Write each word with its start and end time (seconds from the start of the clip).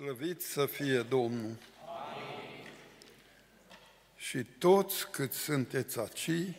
Slăvit 0.00 0.40
să 0.42 0.66
fie 0.66 1.02
Domnul! 1.02 1.56
Amin. 1.84 2.66
Și 4.16 4.44
toți 4.58 5.10
cât 5.10 5.32
sunteți 5.32 5.98
aici, 5.98 6.54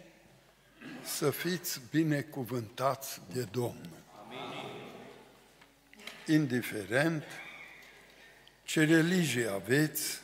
să 1.03 1.29
fiți 1.29 1.81
binecuvântați 1.91 3.21
de 3.33 3.43
Domnul. 3.51 4.03
Amin. 4.25 4.81
Indiferent 6.27 7.23
ce 8.63 8.85
religie 8.85 9.47
aveți 9.47 10.21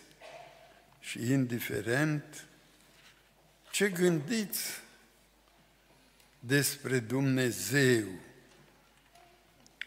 și 0.99 1.31
indiferent 1.31 2.47
ce 3.71 3.89
gândiți 3.89 4.81
despre 6.39 6.99
Dumnezeu, 6.99 8.05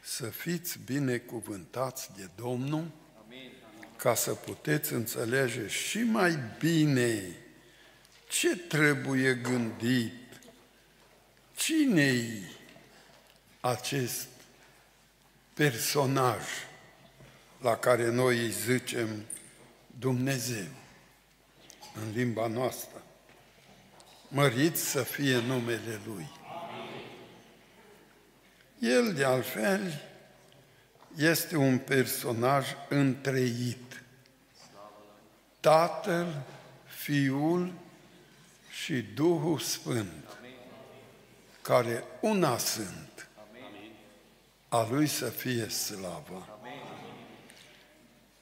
să 0.00 0.26
fiți 0.26 0.78
binecuvântați 0.84 2.10
de 2.16 2.28
Domnul 2.36 2.98
ca 4.00 4.14
să 4.14 4.34
puteți 4.34 4.92
înțelege 4.92 5.66
și 5.68 5.98
mai 5.98 6.38
bine 6.58 7.22
ce 8.28 8.56
trebuie 8.56 9.34
gândit, 9.34 10.12
cine-i 11.56 12.42
acest 13.60 14.28
personaj 15.54 16.42
la 17.60 17.76
care 17.76 18.10
noi 18.10 18.38
îi 18.38 18.50
zicem 18.50 19.24
Dumnezeu 19.98 20.68
în 21.94 22.12
limba 22.14 22.46
noastră. 22.46 23.02
Mărit 24.28 24.76
să 24.76 25.02
fie 25.02 25.38
numele 25.38 26.00
Lui. 26.06 26.30
El, 28.78 29.12
de 29.14 29.24
altfel, 29.24 30.02
este 31.16 31.56
un 31.56 31.78
personaj 31.78 32.66
întreit. 32.88 33.89
Tatăl, 35.60 36.42
Fiul 36.84 37.72
și 38.70 39.02
Duhul 39.02 39.58
Sfânt, 39.58 40.38
care 41.62 42.04
una 42.20 42.58
sunt, 42.58 43.28
a 44.68 44.88
Lui 44.90 45.06
să 45.06 45.28
fie 45.28 45.68
slavă. 45.68 46.58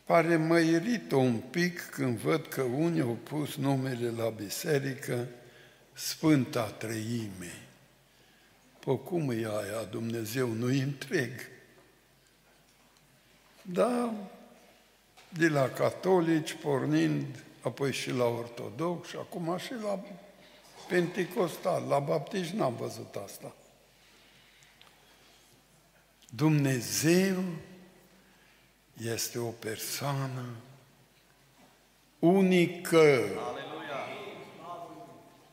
Pare 0.05 0.37
măirit 0.37 1.13
un 1.13 1.37
pic 1.51 1.81
când 1.81 2.19
văd 2.19 2.47
că 2.47 2.63
unii 2.63 3.01
au 3.01 3.19
pus 3.23 3.57
numele 3.57 4.11
la 4.11 4.29
biserică 4.29 5.29
Sfânta 5.93 6.65
Treime. 6.65 7.53
Pă 8.79 8.97
cum 8.97 9.31
e 9.31 9.35
aia? 9.35 9.85
Dumnezeu 9.91 10.49
nu-i 10.49 10.81
întreg. 10.81 11.31
Da, 13.63 14.15
de 15.29 15.49
la 15.49 15.69
catolici, 15.69 16.53
pornind 16.53 17.45
apoi 17.61 17.93
și 17.93 18.11
la 18.11 18.25
ortodox 18.25 19.09
și 19.09 19.17
acum 19.17 19.59
și 19.59 19.73
la 19.83 20.01
pentecostal, 20.89 21.85
la 21.89 21.99
baptiști 21.99 22.57
n-am 22.57 22.75
văzut 22.77 23.15
asta. 23.25 23.55
Dumnezeu 26.31 27.45
este 29.03 29.39
o 29.39 29.49
persoană 29.49 30.45
unică, 32.19 33.25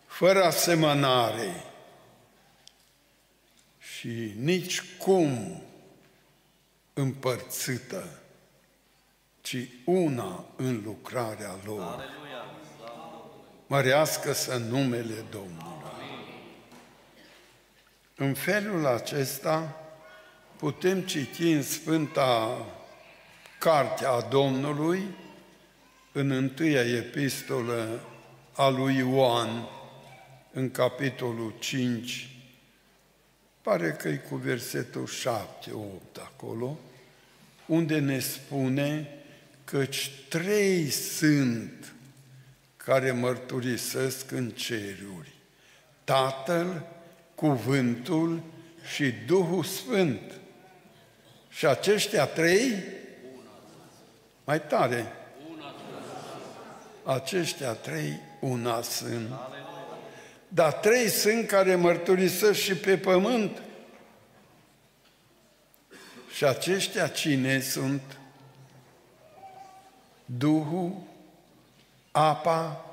fără 0.06 0.44
asemănare. 0.44 1.64
Și 3.80 4.34
nici 4.38 4.82
cum 4.98 5.62
împărțită 6.94 8.20
ci 9.46 9.58
una 9.84 10.46
în 10.56 10.82
lucrarea 10.86 11.56
lor. 11.66 12.04
Mărească 13.68 14.34
să 14.34 14.58
numele 14.58 15.26
Domnului. 15.32 15.84
În 18.16 18.34
felul 18.34 18.86
acesta 18.86 19.82
putem 20.58 21.02
citi 21.02 21.52
în 21.52 21.62
Sfânta 21.62 22.66
Cartea 23.60 24.12
a 24.12 24.22
Domnului, 24.22 25.02
în 26.12 26.32
întâia 26.32 26.96
epistolă 26.96 28.00
a 28.54 28.70
lui 28.70 28.96
Ioan, 28.96 29.68
în 30.52 30.72
capitolul 30.72 31.54
5, 31.60 32.30
pare 33.62 33.92
că 33.92 34.08
e 34.08 34.16
cu 34.16 34.36
versetul 34.36 35.08
7-8 35.08 36.24
acolo, 36.24 36.78
unde 37.66 38.00
ne 38.00 38.20
spune 38.20 39.15
căci 39.66 40.12
trei 40.30 40.90
sunt 40.90 41.94
care 42.78 43.12
mărturisesc 43.12 44.32
în 44.32 44.50
ceruri. 44.50 45.34
Tatăl, 46.04 46.86
Cuvântul 47.36 48.42
și 48.96 49.12
Duhul 49.12 49.64
Sfânt. 49.64 50.22
Și 51.50 51.66
aceștia 51.66 52.26
trei, 52.26 52.84
mai 54.44 54.62
tare, 54.62 55.14
aceștia 57.04 57.72
trei 57.72 58.20
una 58.40 58.82
sunt. 58.82 59.30
Dar 60.48 60.74
trei 60.74 61.10
sunt 61.10 61.48
care 61.48 61.76
mărturisesc 61.76 62.60
și 62.60 62.76
pe 62.76 62.98
pământ. 62.98 63.62
Și 66.36 66.46
aceștia 66.46 67.08
cine 67.08 67.60
sunt? 67.60 68.02
Duhul, 70.26 71.04
apa 72.12 72.86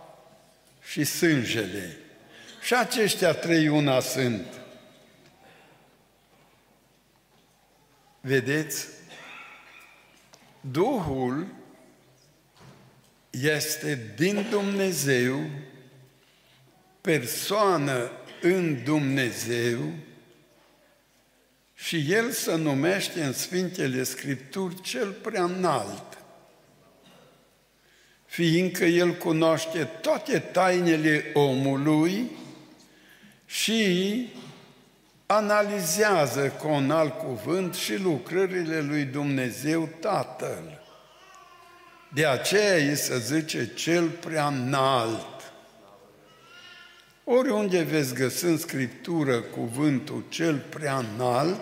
și 0.82 1.04
sângele. 1.04 1.97
Și 2.62 2.75
aceștia 2.75 3.32
trei 3.32 3.69
una 3.69 4.00
sunt. 4.00 4.47
Vedeți? 8.20 8.87
Duhul 10.60 11.47
este 13.31 14.12
din 14.16 14.47
Dumnezeu, 14.50 15.41
persoană 17.00 18.10
în 18.41 18.84
Dumnezeu 18.84 19.93
și 21.75 22.12
El 22.12 22.31
se 22.31 22.56
numește 22.56 23.25
în 23.25 23.32
Sfintele 23.32 24.03
Scripturi 24.03 24.81
cel 24.81 25.12
prea 25.12 25.44
înalt 25.44 26.12
fiindcă 28.32 28.84
El 28.84 29.15
cunoaște 29.15 29.84
toate 29.84 30.38
tainele 30.38 31.31
omului 31.34 32.31
și 33.47 34.28
analizează 35.26 36.48
cu 36.48 36.69
un 36.69 36.91
alt 36.91 37.19
cuvânt 37.19 37.75
și 37.75 37.97
lucrările 37.97 38.81
lui 38.81 39.04
Dumnezeu 39.04 39.88
Tatăl. 40.00 40.82
De 42.09 42.26
aceea 42.26 42.75
îi 42.75 42.97
se 42.97 43.19
zice 43.19 43.70
cel 43.75 44.09
prea 44.09 44.47
înalt. 44.47 45.53
Oriunde 47.25 47.82
veți 47.82 48.14
găsi 48.14 48.44
în 48.44 48.59
Scriptură 48.59 49.41
cuvântul 49.41 50.25
cel 50.28 50.59
prea 50.69 51.04
înalt, 51.14 51.60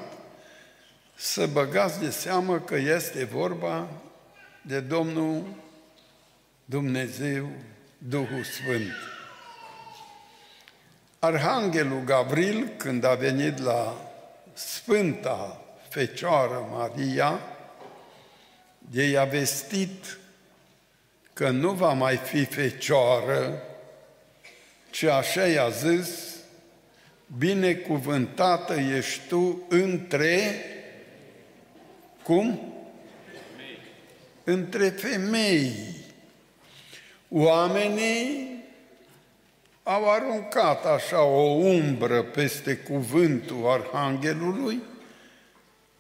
să 1.15 1.47
băgați 1.47 2.01
de 2.01 2.11
seamă 2.11 2.59
că 2.59 2.77
este 2.77 3.25
vorba 3.25 3.89
de 4.63 4.81
Domnul 4.81 5.43
Dumnezeu, 6.71 7.49
Duhul 7.99 8.45
Sfânt. 8.45 8.93
Arhanghelul 11.19 12.05
Gabriel, 12.05 12.69
când 12.77 13.05
a 13.05 13.15
venit 13.15 13.59
la 13.59 14.11
Sfânta 14.55 15.65
Fecioară 15.89 16.69
Maria, 16.71 17.41
de 18.79 19.03
i-a 19.03 19.25
vestit 19.25 20.19
că 21.33 21.51
nu 21.51 21.73
va 21.73 21.93
mai 21.93 22.17
fi 22.17 22.45
fecioară, 22.45 23.63
ci 24.91 25.03
așa 25.03 25.47
i-a 25.47 25.69
zis, 25.69 26.37
binecuvântată 27.39 28.75
ești 28.75 29.21
tu 29.29 29.63
între, 29.69 30.65
cum? 32.23 32.73
Între 34.45 34.89
femei. 34.89 36.00
Oamenii 37.33 38.65
au 39.83 40.11
aruncat 40.11 40.85
așa 40.85 41.23
o 41.23 41.51
umbră 41.51 42.23
peste 42.23 42.77
cuvântul 42.77 43.67
Arhanghelului 43.67 44.83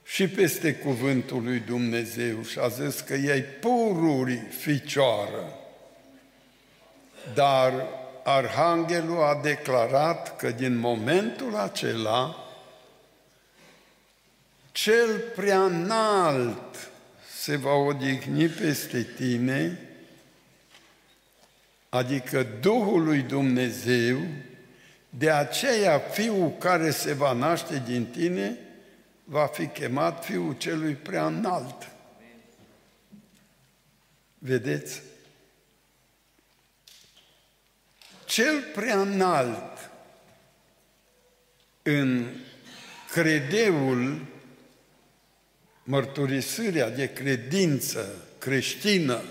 și 0.05 0.29
peste 0.29 0.75
cuvântul 0.75 1.43
lui 1.43 1.59
Dumnezeu 1.59 2.43
și 2.43 2.59
a 2.59 2.69
zis 2.69 3.01
că 3.01 3.15
ei 3.15 3.43
pururi 3.43 4.43
ficioară. 4.49 5.55
Dar 7.35 7.73
Arhanghelul 8.25 9.23
a 9.23 9.41
declarat 9.43 10.37
că 10.37 10.51
din 10.51 10.79
momentul 10.79 11.57
acela 11.57 12.45
cel 14.73 15.19
prea 15.37 15.65
înalt 15.65 16.91
se 17.37 17.57
va 17.57 17.73
odihni 17.73 18.47
peste 18.49 19.03
tine, 19.03 19.90
adică 21.91 22.43
Duhul 22.61 23.05
lui 23.05 23.23
Dumnezeu, 23.23 24.19
de 25.11 25.31
aceea 25.31 25.99
Fiul 25.99 26.57
care 26.59 26.91
se 26.91 27.13
va 27.13 27.33
naște 27.33 27.83
din 27.87 28.07
tine 28.07 28.59
va 29.25 29.47
fi 29.47 29.67
chemat 29.67 30.25
Fiul 30.25 30.53
celui 30.53 30.95
prea 30.95 31.27
înalt. 31.27 31.91
Vedeți? 34.39 35.03
Cel 38.25 38.63
prea 38.75 39.01
înalt 39.01 39.91
în 41.83 42.27
credeul, 43.13 44.27
mărturisirea 45.83 46.91
de 46.91 47.13
credință 47.13 48.15
creștină, 48.39 49.23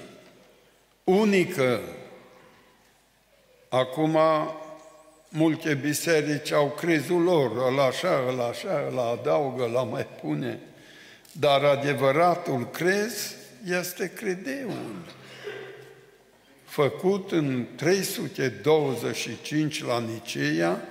unică, 1.03 1.81
acum 3.69 4.17
multe 5.29 5.73
biserici 5.73 6.51
au 6.51 6.67
crezul 6.67 7.21
lor, 7.21 7.51
ăla 7.67 7.83
așa, 7.83 8.23
ăla 8.27 8.45
așa, 8.45 8.85
ăla 8.91 9.09
adaugă, 9.09 9.63
ăla 9.63 9.83
mai 9.83 10.07
pune, 10.21 10.59
dar 11.31 11.63
adevăratul 11.63 12.65
crez 12.65 13.35
este 13.65 14.11
credeul, 14.15 15.05
făcut 16.63 17.31
în 17.31 17.65
325 17.75 19.83
la 19.83 19.99
Niceea, 19.99 20.81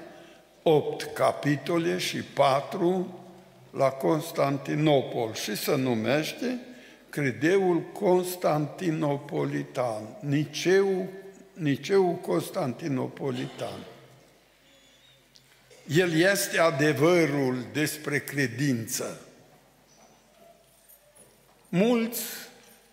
8 0.62 1.10
capitole 1.14 1.98
și 1.98 2.22
4 2.22 3.20
la 3.70 3.88
Constantinopol. 3.88 5.34
Și 5.34 5.56
se 5.56 5.76
numește 5.76 6.58
Credeul 7.10 7.82
Constantinopolitan, 7.92 10.02
Niceu, 10.20 11.06
Niceu 11.58 12.18
Constantinopolitan. 12.22 13.78
El 15.86 16.12
este 16.12 16.58
adevărul 16.58 17.66
despre 17.72 18.18
credință. 18.18 19.20
Mulți 21.68 22.22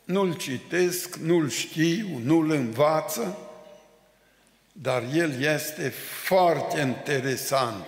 nu-l 0.04 0.38
citesc, 0.38 1.16
nu-l 1.16 1.50
știu, 1.50 2.22
nu-l 2.24 2.52
învață, 2.52 3.38
dar 4.72 5.04
el 5.14 5.42
este 5.42 5.90
foarte 6.24 6.80
interesant. 6.80 7.86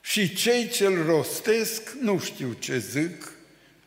Și 0.00 0.34
cei 0.34 0.68
ce-l 0.68 1.04
rostesc, 1.06 1.90
nu 2.00 2.18
știu 2.18 2.52
ce 2.52 2.78
zic, 2.78 3.32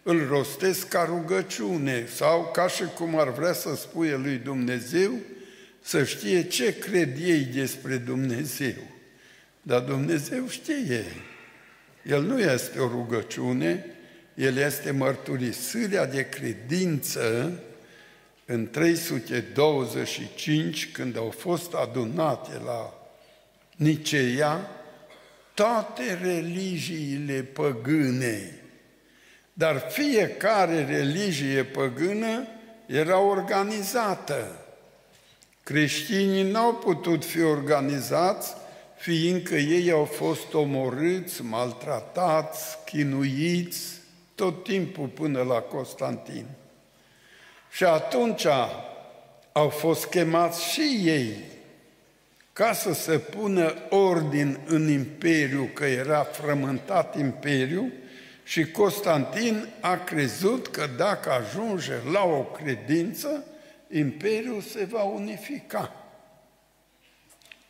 îl 0.04 0.28
rostesc 0.28 0.88
ca 0.88 1.04
rugăciune 1.04 2.08
sau 2.16 2.50
ca 2.54 2.68
și 2.68 2.84
cum 2.84 3.20
ar 3.20 3.30
vrea 3.30 3.54
să 3.54 3.76
spuie 3.76 4.16
lui 4.16 4.36
Dumnezeu, 4.36 5.12
să 5.82 6.04
știe 6.04 6.44
ce 6.44 6.78
cred 6.78 7.18
ei 7.22 7.40
despre 7.40 7.96
Dumnezeu. 7.96 8.76
Dar 9.62 9.80
Dumnezeu 9.80 10.48
știe. 10.48 11.06
El 12.04 12.24
nu 12.24 12.40
este 12.40 12.80
o 12.80 12.88
rugăciune, 12.88 13.86
el 14.36 14.58
este 14.58 14.92
mărturisirea 14.92 16.06
de 16.06 16.30
credință 16.30 17.54
în 18.46 18.70
325, 18.70 20.92
când 20.92 21.18
au 21.18 21.30
fost 21.30 21.74
adunate 21.74 22.62
la 22.66 22.96
Niceea, 23.76 24.70
toate 25.54 26.20
religiile 26.22 27.42
păgâne, 27.42 28.56
dar 29.54 29.88
fiecare 29.90 30.86
religie 30.86 31.64
păgână 31.64 32.48
era 32.86 33.20
organizată. 33.20 34.61
Creștinii 35.64 36.52
n-au 36.52 36.74
putut 36.74 37.26
fi 37.26 37.42
organizați 37.42 38.54
fiindcă 38.96 39.56
ei 39.56 39.92
au 39.92 40.04
fost 40.04 40.54
omorâți, 40.54 41.44
maltratați, 41.44 42.78
chinuiți, 42.86 44.00
tot 44.36 44.64
timpul 44.64 45.08
până 45.08 45.42
la 45.42 45.60
Constantin. 45.60 46.46
Și 47.72 47.84
atunci 47.84 48.46
au 49.52 49.70
fost 49.70 50.06
chemați 50.06 50.72
și 50.72 51.02
ei 51.04 51.34
ca 52.54 52.74
să 52.74 52.94
se 52.94 53.18
pună 53.18 53.74
ordin 53.90 54.60
în 54.66 54.90
imperiu, 54.90 55.70
că 55.74 55.86
era 55.86 56.24
frământat 56.24 57.18
imperiu, 57.18 57.92
și 58.44 58.72
Constantin 58.72 59.68
a 59.80 59.98
crezut 59.98 60.68
că 60.68 60.90
dacă 60.98 61.32
ajunge 61.32 61.94
la 62.12 62.24
o 62.24 62.44
credință, 62.44 63.44
imperiul 63.92 64.62
se 64.62 64.84
va 64.84 65.04
unifica. 65.04 65.96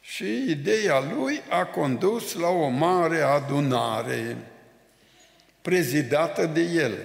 Și 0.02 0.50
ideea 0.50 1.00
lui 1.00 1.42
a 1.50 1.66
condus 1.66 2.34
la 2.34 2.48
o 2.48 2.68
mare 2.68 3.22
adunare 3.22 4.38
prezidată 5.62 6.46
de 6.46 6.62
el, 6.62 6.98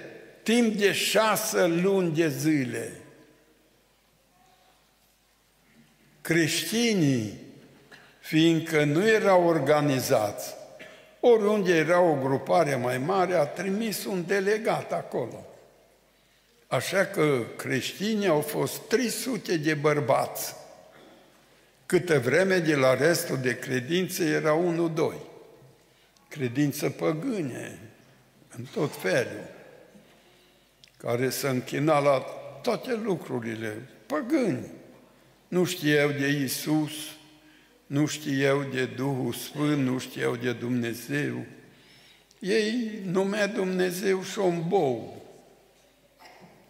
timp 0.43 0.77
de 0.77 0.93
șase 0.93 1.67
luni 1.67 2.15
de 2.15 2.29
zile. 2.29 2.93
Creștinii, 6.21 7.39
fiindcă 8.21 8.85
nu 8.85 9.09
erau 9.09 9.47
organizați, 9.47 10.55
oriunde 11.21 11.77
era 11.77 12.01
o 12.01 12.15
grupare 12.15 12.75
mai 12.75 12.99
mare, 12.99 13.35
a 13.35 13.47
trimis 13.47 14.05
un 14.05 14.27
delegat 14.27 14.93
acolo. 14.93 15.47
Așa 16.76 17.05
că 17.05 17.43
creștinii 17.56 18.28
au 18.28 18.40
fost 18.40 18.81
300 18.81 19.56
de 19.56 19.75
bărbați, 19.75 20.55
câtă 21.87 22.19
vreme 22.19 22.58
de 22.58 22.75
la 22.75 22.94
restul 22.94 23.38
de 23.38 23.58
credințe 23.58 24.25
era 24.25 24.52
unul, 24.52 24.93
doi. 24.94 25.20
Credință 26.28 26.90
păgâne, 26.90 27.78
în 28.56 28.64
tot 28.73 28.96
felul, 28.96 29.49
care 30.96 31.31
se 31.31 31.49
închina 31.49 31.99
la 31.99 32.19
toate 32.62 32.94
lucrurile, 32.94 33.88
păgâni. 34.06 34.70
Nu 35.49 35.64
știau 35.64 36.08
de 36.08 36.28
Isus, 36.28 36.93
nu 37.87 38.06
știau 38.06 38.62
de 38.62 38.84
Duhul 38.84 39.32
Sfânt, 39.32 39.82
nu 39.82 39.99
știau 39.99 40.37
de 40.37 40.52
Dumnezeu. 40.52 41.44
Ei 42.38 43.00
numea 43.05 43.46
Dumnezeu 43.46 44.23
șombou, 44.23 45.25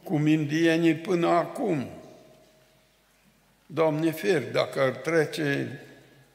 cum 0.07 0.27
indienii 0.27 0.95
până 0.95 1.27
acum. 1.27 1.87
Doamne 3.67 4.11
fer, 4.11 4.51
dacă 4.51 4.81
ar 4.81 4.91
trece 4.91 5.81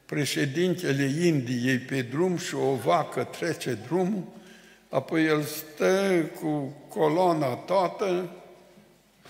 președintele 0.06 1.04
Indiei 1.26 1.78
pe 1.78 2.02
drum 2.02 2.36
și 2.36 2.54
o 2.54 2.74
vacă 2.74 3.24
trece 3.24 3.78
drumul, 3.86 4.24
apoi 4.88 5.24
el 5.24 5.42
stă 5.42 6.30
cu 6.40 6.76
coloana 6.88 7.54
toată 7.54 8.30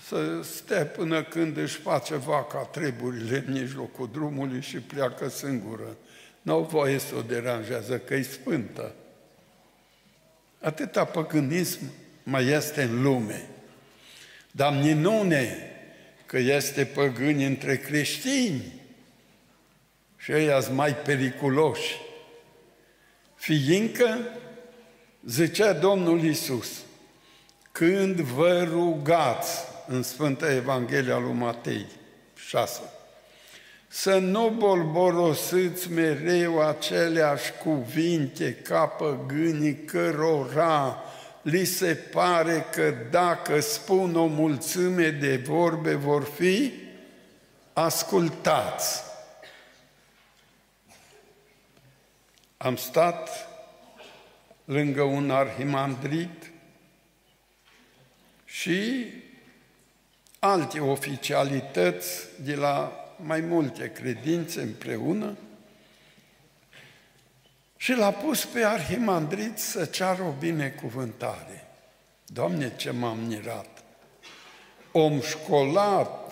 să 0.07 0.41
stea 0.41 0.85
până 0.85 1.23
când 1.23 1.57
își 1.57 1.77
face 1.77 2.15
vaca 2.15 2.59
treburile 2.59 3.43
în 3.47 3.53
mijlocul 3.53 4.09
drumului 4.11 4.61
și 4.61 4.77
pleacă 4.77 5.29
singură. 5.29 5.97
N-au 6.41 6.61
voie 6.61 6.97
să 6.97 7.15
o 7.15 7.21
deranjează, 7.21 7.97
că 7.97 8.13
e 8.13 8.21
spântă. 8.21 8.95
Atâta 10.61 11.05
păgânism 11.05 11.79
mai 12.23 12.45
este 12.45 12.81
în 12.81 13.01
lume. 13.01 13.47
Dar 14.55 14.73
minune 14.73 15.71
că 16.25 16.37
este 16.37 16.85
păgâni 16.85 17.45
între 17.45 17.77
creștini. 17.77 18.81
Și 20.17 20.31
ei 20.31 20.49
mai 20.71 20.95
periculoși, 20.95 21.95
fiindcă 23.35 24.17
Zicea 25.25 25.73
Domnul 25.73 26.23
Isus, 26.23 26.67
când 27.71 28.19
vă 28.19 28.63
rugați 28.63 29.57
în 29.87 30.03
Sfânta 30.03 30.53
Evanghelia 30.53 31.17
lui 31.17 31.33
Matei 31.33 31.85
6, 32.35 32.81
să 33.87 34.17
nu 34.17 34.49
bolborosiți 34.49 35.91
mereu 35.91 36.67
aceleași 36.67 37.51
cuvinte 37.63 38.53
ca 38.53 38.85
păgânii 38.85 39.75
cărora 39.75 41.03
li 41.43 41.65
se 41.65 41.95
pare 41.95 42.65
că 42.71 42.93
dacă 43.11 43.59
spun 43.59 44.15
o 44.15 44.25
mulțime 44.25 45.09
de 45.09 45.37
vorbe 45.37 45.95
vor 45.95 46.23
fi 46.23 46.73
ascultați. 47.73 49.03
Am 52.57 52.75
stat 52.75 53.47
lângă 54.65 55.01
un 55.01 55.31
arhimandrit 55.31 56.51
și 58.45 59.07
alte 60.39 60.79
oficialități 60.79 62.27
de 62.41 62.55
la 62.55 62.97
mai 63.15 63.39
multe 63.41 63.91
credințe 63.91 64.61
împreună 64.61 65.37
și 67.83 67.93
l-a 67.93 68.11
pus 68.11 68.45
pe 68.45 68.65
arhimandrit 68.65 69.57
să 69.57 69.85
ceară 69.85 70.21
o 70.23 70.31
binecuvântare. 70.39 71.67
Doamne, 72.25 72.75
ce 72.75 72.91
m-am 72.91 73.19
mirat! 73.19 73.73
om 74.95 75.21
școlat, 75.21 76.31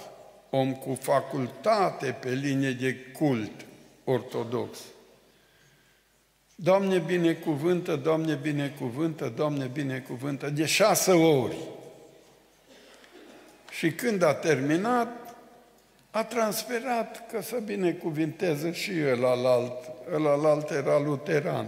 om 0.49 0.73
cu 0.73 0.97
facultate 1.01 2.17
pe 2.21 2.29
linie 2.29 2.71
de 2.71 2.95
cult 2.95 3.51
ortodox. 4.03 4.77
Doamne 6.55 6.97
binecuvântă, 6.97 7.95
Doamne 7.95 8.33
binecuvântă, 8.33 9.33
Doamne 9.35 9.65
binecuvântă, 9.65 10.49
de 10.49 10.65
șase 10.65 11.11
ori. 11.11 11.57
Și 13.71 13.91
când 13.91 14.21
a 14.21 14.33
terminat, 14.33 15.30
a 16.11 16.23
transferat 16.23 17.27
că 17.31 17.41
să 17.41 17.55
binecuvinteze 17.65 18.71
și 18.71 18.99
el 18.99 19.25
alt, 19.25 19.91
ăla 20.13 20.49
alt 20.49 20.69
era 20.69 20.99
luteran. 20.99 21.67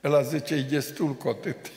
El 0.00 0.24
zice, 0.24 0.54
e 0.54 0.62
destul 0.62 1.14
cu 1.14 1.28
atât. 1.28 1.70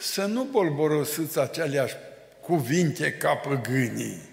Să 0.00 0.24
nu 0.24 0.44
bolborosiți 0.44 1.38
aceleași 1.38 1.94
cuvinte 2.40 3.12
ca 3.12 3.34
păgânii. 3.34 4.28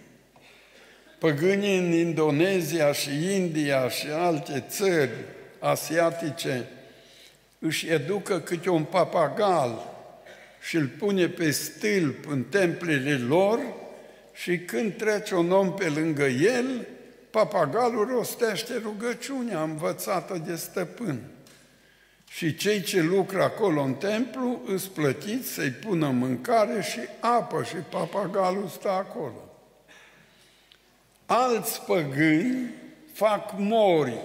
Păgânii 1.20 1.77
în 1.77 1.92
Indonezia 1.92 2.92
și 2.92 3.36
India 3.36 3.89
și 3.89 4.08
alte 4.08 4.63
țări 4.70 5.12
asiatice 5.60 6.68
își 7.60 7.89
educă 7.89 8.39
câte 8.39 8.70
un 8.70 8.84
papagal 8.84 9.97
și 10.68 10.76
îl 10.76 10.88
pune 10.88 11.28
pe 11.28 11.52
stâlp 11.52 12.28
în 12.30 12.44
templele 12.44 13.18
lor 13.18 13.60
și 14.34 14.58
când 14.58 14.96
trece 14.96 15.36
un 15.36 15.52
om 15.52 15.74
pe 15.74 15.90
lângă 15.90 16.26
el, 16.26 16.88
papagalul 17.30 18.08
rostește 18.08 18.74
rugăciunea 18.84 19.62
învățată 19.62 20.44
de 20.46 20.56
stăpân. 20.56 21.22
Și 22.30 22.56
cei 22.56 22.82
ce 22.82 23.02
lucră 23.02 23.44
acolo 23.44 23.82
în 23.82 23.94
templu 23.94 24.62
îți 24.66 24.90
plătiți 24.90 25.48
să-i 25.54 25.70
pună 25.70 26.08
mâncare 26.08 26.82
și 26.82 27.00
apă 27.20 27.64
și 27.64 27.76
papagalul 27.76 28.68
stă 28.68 28.90
acolo. 28.90 29.50
Alți 31.26 31.82
păgâni 31.82 32.74
fac 33.14 33.54
mori 33.58 34.18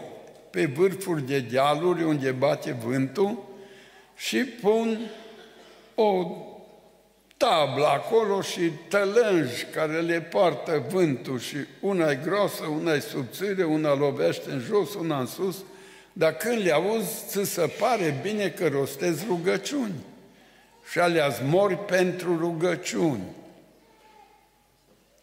pe 0.50 0.64
vârfuri 0.66 1.26
de 1.26 1.40
dealuri 1.40 2.04
unde 2.04 2.30
bate 2.30 2.72
vântul 2.84 3.48
și 4.16 4.44
pun 4.44 4.98
o 5.94 6.36
tablă 7.36 7.86
acolo 7.86 8.40
și 8.40 8.70
tălângi 8.88 9.64
care 9.64 10.00
le 10.00 10.20
poartă 10.20 10.84
vântul 10.88 11.38
și 11.38 11.56
una 11.80 12.10
e 12.10 12.20
grosă, 12.24 12.64
una 12.64 12.92
e 12.92 13.00
subțire, 13.00 13.64
una 13.64 13.94
lovește 13.94 14.50
în 14.50 14.58
jos, 14.58 14.94
una 14.94 15.18
în 15.18 15.26
sus, 15.26 15.56
dar 16.12 16.32
când 16.32 16.62
le 16.64 16.72
auzi, 16.72 17.26
ți 17.26 17.44
se 17.44 17.66
pare 17.78 18.18
bine 18.22 18.48
că 18.48 18.68
rostezi 18.68 19.24
rugăciuni 19.28 19.94
și 20.90 20.98
alea 20.98 21.28
mori 21.44 21.76
pentru 21.76 22.38
rugăciuni. 22.38 23.24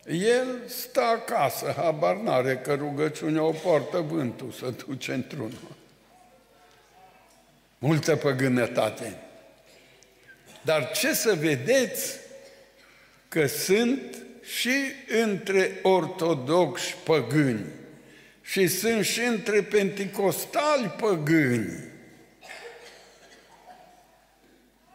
El 0.06 0.48
stă 0.68 1.02
acasă, 1.02 1.74
habar 1.78 2.16
n-are 2.16 2.58
că 2.58 2.74
rugăciunea 2.74 3.44
o 3.44 3.52
poartă 3.52 4.00
vântul 4.00 4.52
să 4.52 4.74
duce 4.88 5.14
într-unul. 5.14 5.76
Multă 7.78 8.16
păgânătate. 8.16 9.29
Dar 10.70 10.92
ce 10.92 11.14
să 11.14 11.34
vedeți 11.34 12.20
că 13.28 13.46
sunt 13.48 14.18
și 14.44 14.76
între 15.24 15.80
ortodoxi 15.82 16.96
păgâni 17.04 17.66
și 18.42 18.68
sunt 18.68 19.06
și 19.06 19.20
între 19.20 19.64
penticostali 19.64 20.88
păgâni. 20.88 21.92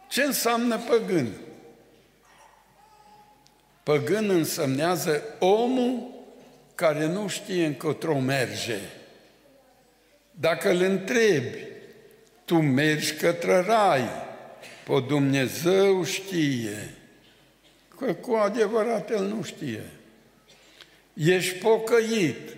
Ce 0.07 0.23
înseamnă 0.23 0.77
păgân? 0.77 1.31
Păgân 3.83 4.29
însemnează 4.29 5.23
omul 5.39 6.09
care 6.75 7.05
nu 7.05 7.27
știe 7.27 7.65
încotro 7.65 8.19
merge. 8.19 8.79
Dacă 10.31 10.69
îl 10.69 10.81
întrebi, 10.81 11.57
tu 12.45 12.55
mergi 12.61 13.13
către 13.13 13.59
rai, 13.59 14.24
pe 14.85 15.03
Dumnezeu 15.07 16.03
știe, 16.03 16.93
că 17.97 18.13
cu 18.13 18.33
adevărat 18.33 19.11
El 19.11 19.23
nu 19.23 19.43
știe. 19.43 19.83
Ești 21.13 21.57
pocăit, 21.57 22.55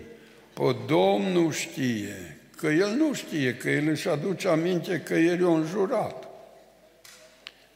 pe 0.52 0.76
Domnul 0.86 1.52
știe, 1.52 2.38
că 2.56 2.66
El 2.66 2.90
nu 2.90 3.12
știe, 3.12 3.54
că 3.54 3.70
El 3.70 3.88
își 3.88 4.08
aduce 4.08 4.48
aminte 4.48 5.00
că 5.00 5.14
El 5.14 5.40
e 5.40 5.44
un 5.44 5.66
jurat 5.66 6.28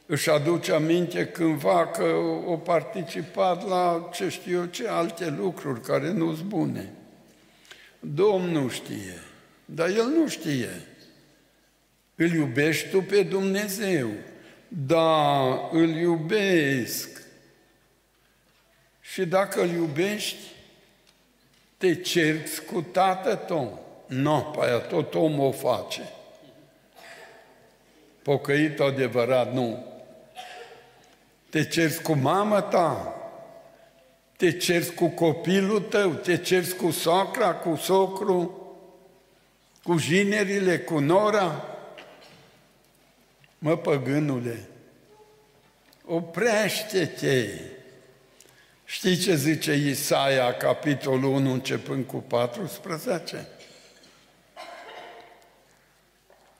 își 0.05 0.29
aduce 0.29 0.71
aminte 0.71 1.25
cândva 1.25 1.87
că 1.87 2.03
o 2.45 2.57
participat 2.57 3.67
la 3.67 4.09
ce 4.13 4.29
știu 4.29 4.59
eu 4.59 4.65
ce 4.65 4.87
alte 4.87 5.29
lucruri 5.37 5.81
care 5.81 6.11
nu 6.11 6.35
sunt 6.35 6.47
bune. 6.47 6.93
Domnul 7.99 8.69
știe, 8.69 9.21
dar 9.65 9.87
el 9.89 10.05
nu 10.05 10.27
știe. 10.27 10.69
Îl 12.15 12.33
iubești 12.33 12.89
tu 12.89 13.01
pe 13.01 13.23
Dumnezeu. 13.23 14.09
Da, 14.75 15.69
îl 15.71 15.89
iubesc. 15.89 17.21
Și 19.01 19.25
dacă 19.25 19.61
îl 19.61 19.69
iubești, 19.69 20.51
te 21.77 21.95
cerți 21.95 22.63
cu 22.63 22.81
tată 22.81 23.35
tău. 23.35 23.85
Nu, 24.07 24.21
no, 24.21 24.39
pe 24.39 24.65
aia 24.65 24.77
tot 24.77 25.13
omul 25.13 25.47
o 25.47 25.51
face. 25.51 26.09
Pocăit 28.21 28.79
adevărat, 28.79 29.53
nu. 29.53 29.85
Te 31.49 31.65
cerți 31.65 32.01
cu 32.01 32.13
mama 32.13 32.61
ta, 32.61 33.15
te 34.37 34.57
cerți 34.57 34.93
cu 34.93 35.07
copilul 35.07 35.79
tău, 35.79 36.11
te 36.11 36.37
cerți 36.37 36.75
cu 36.75 36.91
socra, 36.91 37.53
cu 37.53 37.75
socru, 37.75 38.67
cu 39.83 39.97
jinerile, 39.97 40.79
cu 40.79 40.99
nora. 40.99 41.72
Mă, 43.63 43.77
păgânule, 43.77 44.67
oprește-te! 46.05 47.47
Știi 48.85 49.17
ce 49.17 49.35
zice 49.35 49.73
Isaia, 49.73 50.53
capitolul 50.53 51.33
1, 51.33 51.51
începând 51.51 52.05
cu 52.05 52.17
14? 52.17 53.47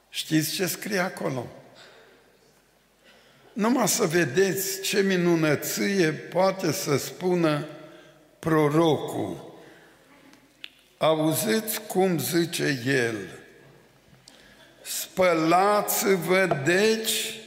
Știți 0.09 0.53
ce 0.53 0.65
scrie 0.65 0.99
acolo? 0.99 1.47
Numai 3.53 3.87
să 3.87 4.05
vedeți 4.05 4.81
ce 4.81 5.01
minunăție 5.01 6.11
poate 6.11 6.71
să 6.71 6.97
spună 6.97 7.67
prorocul. 8.39 9.53
Auziți 10.97 11.81
cum 11.81 12.19
zice 12.19 12.81
el, 12.85 13.42
spălați-vă 14.83 16.61
deci, 16.65 17.41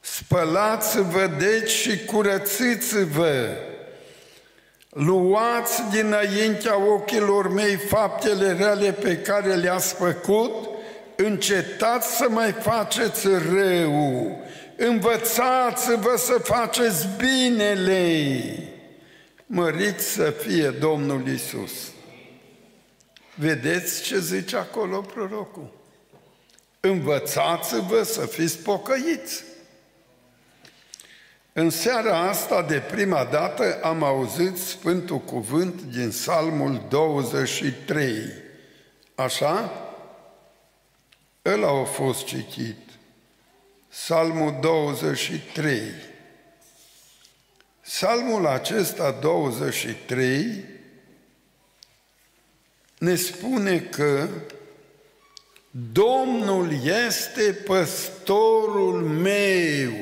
spălați-vă 0.00 1.26
deci 1.26 1.70
și 1.70 2.04
curățiți-vă, 2.04 3.48
luați 4.88 5.82
dinaintea 5.90 6.76
ochilor 6.92 7.52
mei 7.52 7.76
faptele 7.76 8.52
rele 8.52 8.92
pe 8.92 9.18
care 9.18 9.54
le-ați 9.54 9.94
făcut. 9.94 10.70
Încetați 11.16 12.16
să 12.16 12.28
mai 12.28 12.52
faceți 12.52 13.26
rău, 13.28 14.40
învățați-vă 14.76 16.16
să 16.16 16.32
faceți 16.32 17.08
binele, 17.16 18.34
măriți 19.46 20.04
să 20.04 20.30
fie 20.30 20.68
Domnul 20.68 21.28
Isus. 21.28 21.91
Vedeți 23.34 24.02
ce 24.02 24.18
zice 24.18 24.56
acolo 24.56 25.00
prorocul? 25.00 25.72
Învățați-vă 26.80 28.02
să 28.02 28.26
fiți 28.26 28.58
pocăiți. 28.58 29.44
În 31.52 31.70
seara 31.70 32.18
asta, 32.28 32.62
de 32.62 32.78
prima 32.78 33.24
dată, 33.24 33.80
am 33.82 34.02
auzit 34.02 34.56
Sfântul 34.56 35.18
Cuvânt 35.18 35.82
din 35.82 36.08
Psalmul 36.08 36.86
23. 36.88 38.12
Așa? 39.14 39.72
Ăla 41.44 41.80
a 41.80 41.84
fost 41.84 42.24
citit. 42.24 42.78
Salmul 43.88 44.58
23. 44.60 45.80
Salmul 47.80 48.46
acesta 48.46 49.10
23 49.10 50.64
ne 53.02 53.14
spune 53.14 53.78
că 53.80 54.28
Domnul 55.92 56.84
este 57.06 57.52
păstorul 57.52 59.02
meu. 59.02 59.92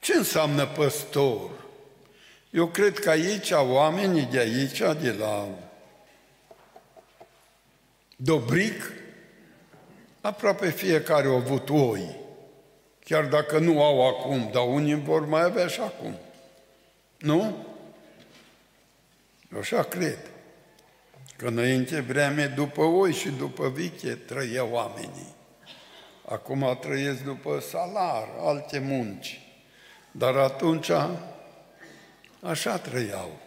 Ce 0.00 0.14
înseamnă 0.14 0.66
păstor? 0.66 1.50
Eu 2.50 2.66
cred 2.66 2.98
că 2.98 3.10
aici 3.10 3.50
oamenii 3.50 4.28
de 4.30 4.38
aici, 4.38 4.78
de 4.78 5.16
la 5.18 5.48
Dobric, 8.16 8.92
Aproape 10.20 10.70
fiecare 10.70 11.28
a 11.28 11.32
avut 11.32 11.68
oi. 11.70 12.16
Chiar 13.04 13.24
dacă 13.24 13.58
nu 13.58 13.82
au 13.82 14.08
acum, 14.08 14.50
dar 14.52 14.66
unii 14.66 14.94
vor 14.94 15.26
mai 15.26 15.42
avea 15.42 15.66
și 15.66 15.80
acum. 15.80 16.18
Nu? 17.18 17.66
Așa 19.58 19.82
cred. 19.82 20.18
Că 21.36 21.46
înainte 21.46 22.00
vreme 22.00 22.46
după 22.46 22.82
oi 22.82 23.12
și 23.12 23.28
după 23.28 23.68
viche 23.68 24.14
trăiau 24.14 24.68
oamenii. 24.70 25.34
Acum 26.24 26.78
trăiesc 26.80 27.22
după 27.22 27.60
salar, 27.70 28.28
alte 28.40 28.78
munci. 28.78 29.40
Dar 30.10 30.36
atunci 30.36 30.90
așa 32.40 32.78
trăiau. 32.78 33.38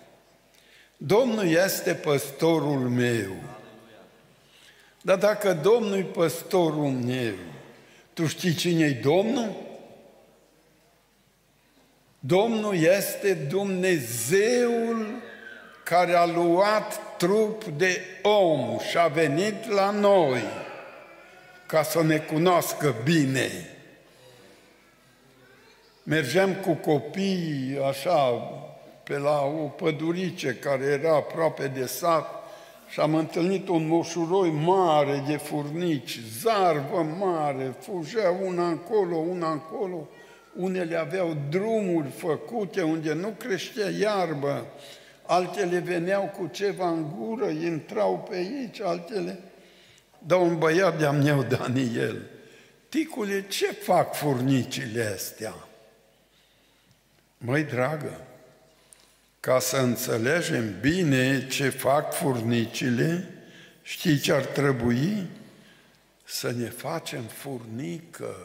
Domnul 0.97 1.47
este 1.47 1.93
păstorul 1.93 2.89
meu. 2.89 3.35
Dar 5.01 5.17
dacă 5.17 5.53
Domnul 5.53 5.97
e 5.97 6.03
păstorul 6.03 6.89
meu, 6.91 7.33
tu 8.13 8.27
știi 8.27 8.53
cine 8.53 8.85
e 8.85 8.91
Domnul? 8.91 9.55
Domnul 12.19 12.75
este 12.75 13.33
Dumnezeul 13.33 15.23
care 15.85 16.13
a 16.13 16.25
luat 16.25 17.17
trup 17.17 17.63
de 17.63 18.01
om 18.21 18.79
și 18.89 18.97
a 18.97 19.07
venit 19.07 19.69
la 19.69 19.91
noi 19.91 20.41
ca 21.65 21.83
să 21.83 22.03
ne 22.03 22.17
cunoască 22.17 22.95
bine. 23.03 23.49
Mergeam 26.03 26.53
cu 26.53 26.73
copii 26.73 27.79
așa 27.87 28.29
pe 29.03 29.17
la 29.17 29.41
o 29.41 29.67
pădurice 29.67 30.57
care 30.61 30.83
era 30.83 31.15
aproape 31.15 31.67
de 31.67 31.85
sat 31.85 32.43
și 32.89 32.99
am 32.99 33.15
întâlnit 33.15 33.67
un 33.67 33.87
moșuroi 33.87 34.49
mare 34.49 35.23
de 35.27 35.37
furnici, 35.37 36.19
zarvă 36.41 37.01
mare, 37.19 37.75
fugea 37.79 38.29
una 38.45 38.67
încolo, 38.67 39.15
una 39.15 39.51
încolo, 39.51 40.07
unele 40.55 40.97
aveau 40.97 41.37
drumuri 41.49 42.09
făcute 42.09 42.81
unde 42.81 43.13
nu 43.13 43.27
creștea 43.27 43.89
iarbă, 43.99 44.65
altele 45.27 45.79
veneau 45.79 46.33
cu 46.37 46.47
ceva 46.47 46.89
în 46.89 47.09
gură, 47.17 47.49
intrau 47.49 48.27
pe 48.29 48.35
aici, 48.35 48.79
altele... 48.79 49.39
Dar 50.27 50.39
un 50.39 50.57
băiat 50.57 50.97
de-am 50.97 51.15
meu, 51.15 51.43
Daniel, 51.43 52.21
ticule, 52.89 53.47
ce 53.47 53.65
fac 53.65 54.13
furnicile 54.13 55.11
astea? 55.15 55.55
Măi, 57.37 57.63
dragă, 57.63 58.21
ca 59.39 59.59
să 59.59 59.77
înțelegem 59.77 60.79
bine 60.79 61.47
ce 61.47 61.69
fac 61.69 62.13
furnicile, 62.13 63.29
știi 63.81 64.19
ce 64.19 64.33
ar 64.33 64.45
trebui? 64.45 65.27
Să 66.23 66.51
ne 66.51 66.69
facem 66.69 67.21
furnică, 67.21 68.35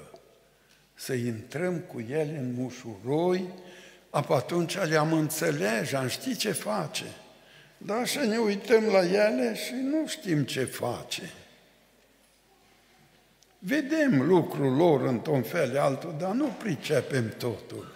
să 0.94 1.12
intrăm 1.12 1.78
cu 1.78 2.00
ele 2.00 2.38
în 2.38 2.52
mușuroi, 2.52 3.49
apă 4.10 4.34
atunci 4.34 4.78
le-am 4.78 5.12
înțelege, 5.12 5.96
am 5.96 6.08
ști 6.08 6.36
ce 6.36 6.52
face. 6.52 7.04
Dar 7.76 8.06
să 8.06 8.18
ne 8.18 8.38
uităm 8.38 8.84
la 8.84 9.04
ele 9.04 9.54
și 9.54 9.72
nu 9.74 10.06
știm 10.06 10.44
ce 10.44 10.64
face. 10.64 11.32
Vedem 13.58 14.22
lucrul 14.22 14.76
lor 14.76 15.00
într-un 15.00 15.42
fel 15.42 15.78
altul, 15.78 16.14
dar 16.18 16.30
nu 16.30 16.46
pricepem 16.46 17.34
totul. 17.38 17.92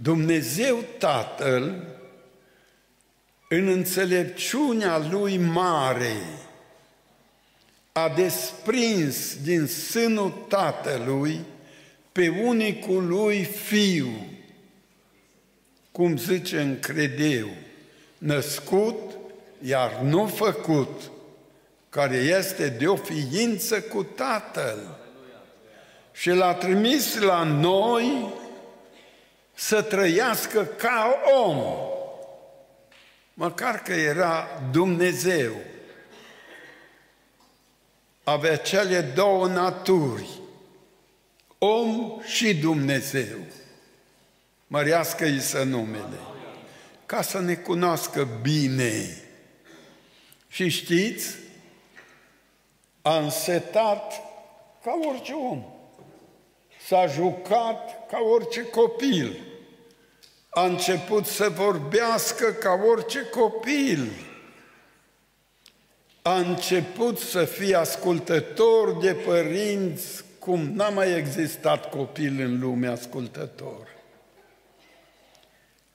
Dumnezeu 0.00 0.84
Tatăl, 0.98 1.84
în 3.48 3.68
înțelepciunea 3.68 4.98
Lui 4.98 5.36
mare, 5.36 6.16
a 7.92 8.08
desprins 8.08 9.36
din 9.42 9.66
sânul 9.66 10.30
Tatălui 10.48 11.40
pe 12.14 12.28
unicul 12.28 13.06
Lui 13.06 13.44
Fiu, 13.44 14.26
cum 15.92 16.16
zice 16.16 16.60
în 16.60 16.80
credeu, 16.80 17.48
născut, 18.18 19.16
iar 19.62 20.00
nu 20.02 20.26
făcut, 20.26 21.10
care 21.88 22.16
este 22.16 22.68
de 22.68 22.86
o 22.86 22.96
ființă 22.96 23.80
cu 23.80 24.02
Tatăl. 24.02 24.98
Și 26.12 26.30
l-a 26.30 26.54
trimis 26.54 27.18
la 27.18 27.42
noi 27.42 28.32
să 29.54 29.82
trăiască 29.82 30.64
ca 30.64 31.20
om, 31.44 31.62
măcar 33.34 33.82
că 33.82 33.92
era 33.92 34.62
Dumnezeu. 34.70 35.52
Avea 38.24 38.56
cele 38.56 39.00
două 39.00 39.46
naturi, 39.46 40.42
om 41.64 42.20
și 42.24 42.54
Dumnezeu. 42.54 43.38
Mărească-i 44.66 45.40
să 45.40 45.62
numele, 45.62 46.18
ca 47.06 47.22
să 47.22 47.40
ne 47.40 47.54
cunoască 47.54 48.28
bine. 48.42 49.22
Și 50.48 50.68
știți, 50.68 51.36
a 53.02 53.18
însetat 53.18 54.12
ca 54.82 54.98
orice 55.08 55.32
om. 55.32 55.64
S-a 56.86 57.06
jucat 57.06 58.06
ca 58.10 58.18
orice 58.18 58.62
copil. 58.62 59.40
A 60.48 60.64
început 60.64 61.26
să 61.26 61.48
vorbească 61.48 62.52
ca 62.52 62.80
orice 62.90 63.26
copil. 63.26 64.10
A 66.22 66.36
început 66.36 67.18
să 67.18 67.44
fie 67.44 67.74
ascultător 67.74 68.98
de 69.02 69.14
părinți 69.14 70.23
cum 70.44 70.60
n-a 70.74 70.88
mai 70.88 71.16
existat 71.16 71.88
copil 71.88 72.40
în 72.40 72.58
lume 72.60 72.86
ascultător. 72.86 73.88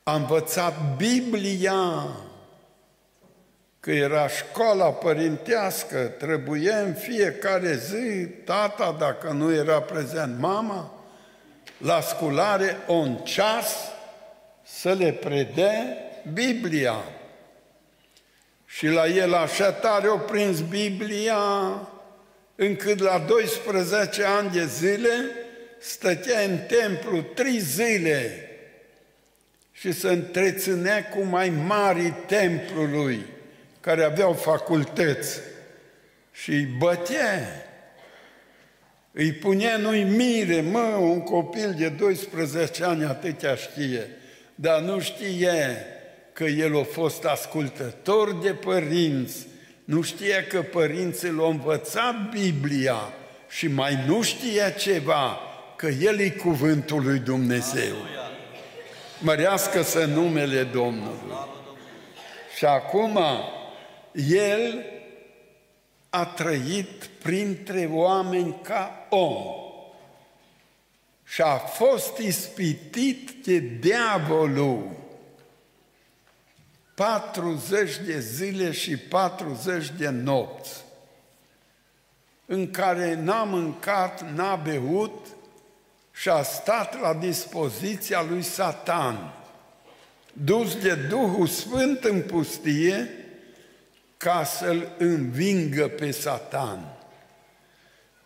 A 0.04 0.16
învățat 0.16 0.96
Biblia 0.98 2.08
că 3.80 3.92
era 3.92 4.28
școala 4.28 4.86
părintească, 4.86 5.98
trebuie 5.98 6.74
în 6.74 6.94
fiecare 6.94 7.76
zi, 7.76 8.28
tata, 8.28 8.96
dacă 9.00 9.32
nu 9.32 9.54
era 9.54 9.82
prezent, 9.82 10.40
mama, 10.40 11.04
la 11.78 12.02
sculare 12.02 12.78
un 12.88 13.16
ceas 13.16 13.76
să 14.64 14.94
le 14.94 15.12
prede 15.12 15.98
Biblia. 16.34 16.96
Și 18.66 18.88
la 18.88 19.08
el 19.08 19.34
așa 19.34 19.72
tare 19.72 20.08
o 20.08 20.18
prins 20.18 20.60
Biblia, 20.60 21.38
încât 22.62 23.00
la 23.00 23.26
12 23.28 24.24
ani 24.24 24.52
de 24.52 24.66
zile 24.66 25.10
stătea 25.80 26.42
în 26.42 26.58
templu 26.58 27.22
trei 27.22 27.60
zile 27.60 28.50
și 29.72 29.92
se 29.92 30.08
întreținea 30.08 31.10
cu 31.10 31.22
mai 31.22 31.50
mari 31.50 32.14
templului 32.28 33.26
care 33.80 34.04
aveau 34.04 34.34
facultăți. 34.34 35.40
Și 36.32 36.50
îi 36.50 36.68
bătea, 36.78 37.66
îi 39.12 39.34
punea 39.34 39.76
în 39.76 39.86
uimire, 39.86 40.62
mă, 40.62 40.98
un 41.00 41.22
copil 41.22 41.76
de 41.78 41.90
12 41.90 42.84
ani 42.84 43.04
atâtea 43.04 43.56
știe, 43.56 44.10
dar 44.56 44.82
nu 44.82 45.00
știe 45.00 45.86
că 46.34 46.44
el 46.44 46.80
a 46.80 46.84
fost 46.84 47.26
ascultător 47.26 48.40
de 48.40 48.54
părinți, 48.54 49.48
nu 49.90 50.02
știe 50.02 50.46
că 50.50 50.62
părinții 50.62 51.32
l-au 51.32 51.50
învățat 51.50 52.30
Biblia 52.30 53.14
și 53.50 53.68
mai 53.68 54.04
nu 54.08 54.22
știe 54.22 54.76
ceva, 54.78 55.40
că 55.76 55.88
El 55.88 56.20
e 56.20 56.30
cuvântul 56.30 57.04
lui 57.04 57.20
Dumnezeu. 57.20 57.96
Mărească 59.20 59.82
să 59.82 60.06
numele 60.06 60.64
Domnului. 60.64 61.48
Și 62.58 62.66
acum, 62.66 63.20
el 64.30 64.86
a 66.10 66.26
trăit 66.26 67.06
printre 67.22 67.90
oameni 67.92 68.56
ca 68.64 69.08
om 69.10 69.44
și 71.24 71.42
a 71.42 71.58
fost 71.58 72.18
ispitit 72.18 73.32
de 73.46 73.58
diavolul 73.60 74.90
40 77.00 77.98
de 78.06 78.20
zile 78.20 78.72
și 78.72 78.98
40 78.98 79.92
de 79.98 80.10
nopți 80.10 80.84
în 82.46 82.72
care 82.72 83.16
n-a 83.16 83.44
mâncat, 83.44 84.34
n-a 84.36 84.56
beut 84.56 85.26
și 86.12 86.30
a 86.30 86.44
stat 86.44 87.00
la 87.00 87.14
dispoziția 87.14 88.22
lui 88.30 88.42
Satan, 88.42 89.34
dus 90.34 90.76
de 90.76 90.96
Duhul 90.96 91.48
Sfânt 91.48 92.04
în 92.04 92.22
pustie, 92.22 93.10
ca 94.18 94.44
să-l 94.44 94.96
învingă 94.98 95.88
pe 95.88 96.12
Satan. 96.12 96.98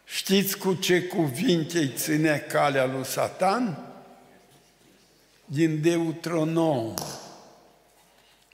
Știți 0.05 0.57
cu 0.57 0.73
ce 0.73 1.03
cuvinte 1.03 1.77
îi 1.77 1.93
ține 1.95 2.37
calea 2.37 2.85
lui 2.85 3.05
Satan? 3.05 3.93
Din 5.45 5.81
Deuteronom. 5.81 6.93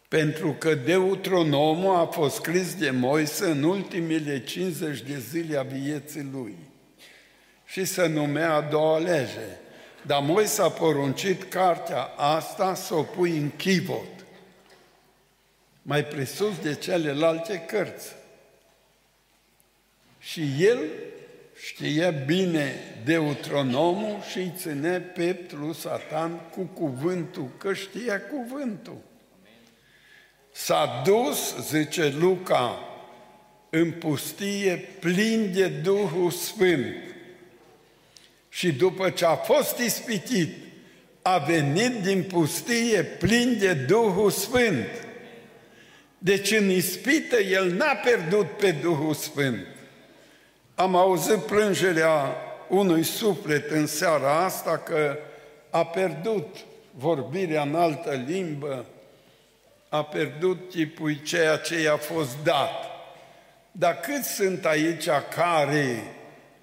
Pentru 0.09 0.51
că 0.51 0.75
Deuteronomul 0.75 1.95
a 1.95 2.05
fost 2.05 2.35
scris 2.35 2.75
de 2.75 2.89
Moise 2.89 3.45
în 3.45 3.63
ultimele 3.63 4.43
50 4.43 5.01
de 5.01 5.19
zile 5.19 5.57
a 5.57 5.61
vieții 5.61 6.29
lui. 6.31 6.57
Și 7.65 7.85
se 7.85 8.07
numea 8.07 8.53
a 8.53 8.61
doua 8.61 8.97
lege. 8.97 9.47
Dar 10.05 10.21
Moise 10.21 10.61
a 10.61 10.69
poruncit 10.69 11.43
cartea 11.43 12.03
asta 12.15 12.73
să 12.73 12.95
o 12.95 13.03
pui 13.03 13.37
în 13.37 13.49
chivot, 13.57 14.25
mai 15.81 16.05
presus 16.05 16.59
de 16.61 16.75
celelalte 16.75 17.59
cărți. 17.67 18.15
Și 20.19 20.41
el 20.59 20.79
știa 21.65 22.09
bine 22.09 22.73
Deuteronomul 23.05 24.21
și 24.31 24.37
îi 24.37 24.53
ține 24.57 24.99
pe 24.99 25.49
lui 25.59 25.73
Satan 25.73 26.39
cu 26.51 26.61
cuvântul, 26.61 27.49
că 27.57 27.73
știa 27.73 28.21
cuvântul. 28.21 29.07
S-a 30.63 31.01
dus, 31.05 31.55
zice 31.69 32.13
Luca, 32.19 32.79
în 33.69 33.91
pustie 33.91 34.89
plin 34.99 35.51
de 35.53 35.67
Duhul 35.67 36.31
Sfânt. 36.31 36.95
Și 38.49 38.71
după 38.71 39.09
ce 39.09 39.25
a 39.25 39.35
fost 39.35 39.77
ispitit, 39.77 40.55
a 41.21 41.37
venit 41.37 42.01
din 42.01 42.23
pustie 42.23 43.03
plin 43.03 43.57
de 43.59 43.73
Duhul 43.73 44.29
Sfânt. 44.31 44.87
Deci 46.17 46.51
în 46.51 46.69
ispită 46.69 47.39
el 47.39 47.71
n-a 47.71 47.93
pierdut 47.93 48.47
pe 48.57 48.71
Duhul 48.71 49.13
Sfânt. 49.13 49.67
Am 50.75 50.95
auzit 50.95 51.37
plângerea 51.37 52.35
unui 52.67 53.03
suflet 53.03 53.69
în 53.69 53.87
seara 53.87 54.43
asta 54.43 54.77
că 54.77 55.17
a 55.69 55.85
pierdut 55.85 56.55
vorbirea 56.91 57.61
în 57.61 57.75
altă 57.75 58.23
limbă, 58.27 58.85
a 59.89 60.03
pierdut 60.03 60.69
tipul 60.69 61.19
ceea 61.23 61.57
ce 61.57 61.81
i-a 61.81 61.97
fost 61.97 62.35
dat. 62.43 62.85
Dar 63.71 63.99
cât 63.99 64.23
sunt 64.23 64.65
aici 64.65 65.07
care 65.35 66.03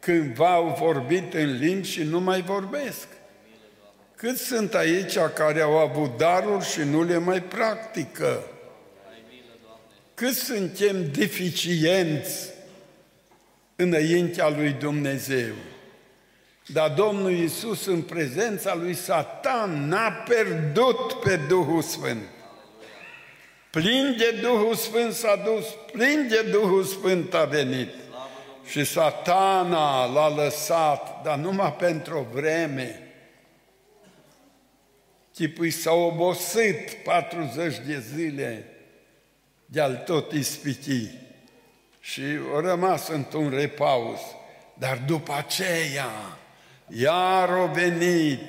cândva 0.00 0.52
au 0.52 0.76
vorbit 0.78 1.34
în 1.34 1.56
limbi 1.58 1.88
și 1.88 2.02
nu 2.02 2.20
mai 2.20 2.42
vorbesc? 2.42 3.06
Cât 4.16 4.36
sunt 4.36 4.74
aici 4.74 5.18
care 5.34 5.60
au 5.60 5.78
avut 5.78 6.16
daruri 6.16 6.64
și 6.64 6.80
nu 6.80 7.02
le 7.02 7.18
mai 7.18 7.42
practică? 7.42 8.42
Cât 10.14 10.34
suntem 10.34 11.10
deficienți 11.10 12.50
înaintea 13.76 14.48
lui 14.48 14.70
Dumnezeu? 14.70 15.54
Dar 16.66 16.90
Domnul 16.90 17.30
Iisus 17.30 17.86
în 17.86 18.02
prezența 18.02 18.74
lui 18.74 18.94
Satan 18.94 19.88
n-a 19.88 20.10
pierdut 20.10 21.12
pe 21.12 21.40
Duhul 21.48 21.82
Sfânt. 21.82 22.22
Plin 23.70 24.14
de 24.18 24.38
Duhul 24.42 24.74
Sfânt 24.74 25.12
s-a 25.12 25.36
dus, 25.36 25.66
plin 25.92 26.28
de 26.28 26.42
Duhul 26.50 26.84
Sfânt 26.84 27.34
a 27.34 27.44
venit. 27.44 27.88
Și 28.66 28.84
satana 28.84 30.04
l-a 30.04 30.28
lăsat, 30.28 31.22
dar 31.22 31.38
numai 31.38 31.72
pentru 31.72 32.18
o 32.18 32.38
vreme. 32.38 33.00
Tipul 35.34 35.70
s-a 35.70 35.92
obosit 35.92 36.90
40 37.04 37.76
de 37.86 38.04
zile 38.14 38.70
de-al 39.66 40.02
tot 40.04 40.32
ispiti 40.32 41.10
și 42.00 42.22
a 42.56 42.60
rămas 42.60 43.08
într-un 43.08 43.50
repaus. 43.50 44.20
Dar 44.74 45.02
după 45.06 45.32
aceea, 45.36 46.10
iar 46.88 47.50
a 47.50 47.64
venit 47.64 48.40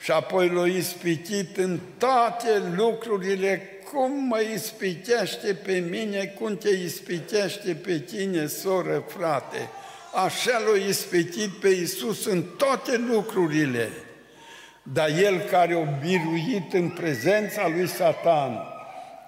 și 0.00 0.10
apoi 0.10 0.48
l-a 0.48 0.66
ispitit 0.66 1.56
în 1.56 1.80
toate 1.98 2.62
lucrurile 2.74 3.75
cum 3.92 4.12
mă 4.12 4.40
ispitește 4.54 5.54
pe 5.54 5.84
mine, 5.90 6.34
cum 6.38 6.56
te 6.56 6.68
ispitește 6.68 7.74
pe 7.74 7.98
tine, 7.98 8.46
soră, 8.46 9.04
frate. 9.08 9.68
Așa 10.24 10.58
l-a 10.58 10.86
ispitit 10.88 11.48
pe 11.48 11.68
Iisus 11.68 12.26
în 12.26 12.44
toate 12.56 12.96
lucrurile. 12.96 13.88
Dar 14.82 15.08
el 15.08 15.38
care 15.38 15.74
a 15.74 16.06
biruit 16.06 16.72
în 16.72 16.88
prezența 16.88 17.68
lui 17.68 17.88
Satan, 17.88 18.52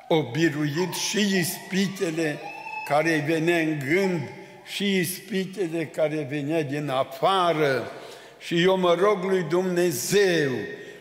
a 0.08 0.28
biruit 0.32 0.94
și 1.10 1.38
ispitele 1.38 2.38
care 2.88 3.14
îi 3.14 3.20
venea 3.20 3.58
în 3.58 3.78
gând 3.92 4.20
și 4.64 4.98
ispitele 4.98 5.84
care 5.84 6.26
venea 6.30 6.62
din 6.62 6.88
afară. 6.88 7.90
Și 8.38 8.62
eu 8.62 8.78
mă 8.78 8.96
rog 9.00 9.22
lui 9.22 9.42
Dumnezeu, 9.48 10.50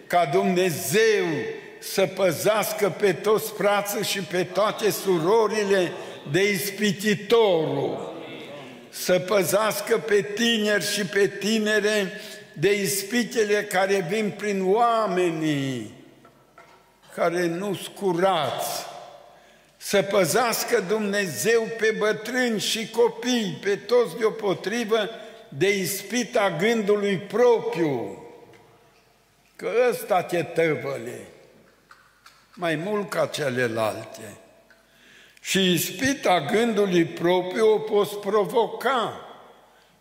ca 0.08 0.30
Dumnezeu 0.34 1.26
să 1.92 2.06
păzească 2.06 2.90
pe 2.90 3.14
toți 3.14 3.52
frații 3.52 4.04
și 4.04 4.20
pe 4.20 4.44
toate 4.44 4.90
surorile 4.90 5.92
de 6.32 6.52
ispititorul, 6.52 8.16
să 8.90 9.20
păzească 9.20 9.98
pe 9.98 10.22
tineri 10.22 10.92
și 10.92 11.06
pe 11.06 11.28
tinere 11.28 12.12
de 12.54 12.82
ispitele 12.82 13.64
care 13.64 14.06
vin 14.10 14.34
prin 14.38 14.74
oamenii 14.74 15.94
care 17.16 17.46
nu 17.46 17.76
scurați, 17.76 18.86
să 19.78 20.02
păzească 20.02 20.84
Dumnezeu 20.88 21.68
pe 21.78 21.96
bătrâni 21.98 22.60
și 22.60 22.90
copii, 22.90 23.60
pe 23.62 23.76
toți 23.76 24.18
deopotrivă, 24.18 25.10
de 25.50 25.78
ispita 25.78 26.56
gândului 26.60 27.18
propriu, 27.18 28.26
că 29.56 29.70
ăsta 29.90 30.24
te 30.24 30.44
tăvăle 30.44 31.28
mai 32.58 32.76
mult 32.76 33.10
ca 33.10 33.26
celelalte. 33.26 34.38
Și 35.42 35.72
ispita 35.72 36.46
gândului 36.52 37.06
propriu 37.06 37.74
o 37.74 37.78
poți 37.78 38.16
provoca 38.18 39.22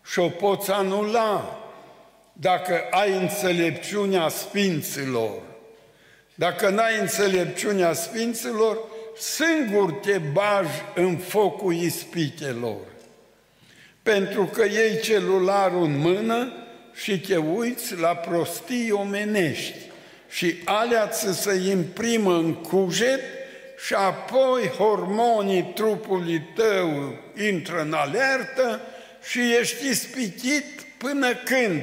și 0.05 0.19
o 0.19 0.29
poți 0.29 0.71
anula 0.71 1.61
dacă 2.33 2.87
ai 2.91 3.13
înțelepciunea 3.13 4.27
Sfinților. 4.29 5.41
Dacă 6.35 6.69
n-ai 6.69 6.99
înțelepciunea 6.99 7.93
Sfinților, 7.93 8.77
singur 9.17 9.91
te 9.91 10.17
bagi 10.17 10.81
în 10.95 11.17
focul 11.17 11.73
ispitelor. 11.73 12.85
Pentru 14.03 14.45
că 14.45 14.65
iei 14.65 14.99
celularul 15.01 15.83
în 15.83 15.97
mână 15.97 16.53
și 16.93 17.19
te 17.19 17.37
uiți 17.37 17.95
la 17.95 18.15
prostii 18.15 18.91
omenești 18.91 19.86
și 20.37 20.61
alea 20.65 21.07
ți 21.07 21.41
se 21.41 21.53
imprimă 21.53 22.33
în 22.33 22.53
cuget 22.53 23.21
și 23.85 23.93
apoi 23.93 24.67
hormonii 24.67 25.71
trupului 25.75 26.41
tău 26.55 27.13
intră 27.47 27.81
în 27.81 27.93
alertă 27.93 28.81
și 29.29 29.55
ești 29.59 29.87
ispitit 29.87 30.81
până 30.97 31.33
când? 31.35 31.81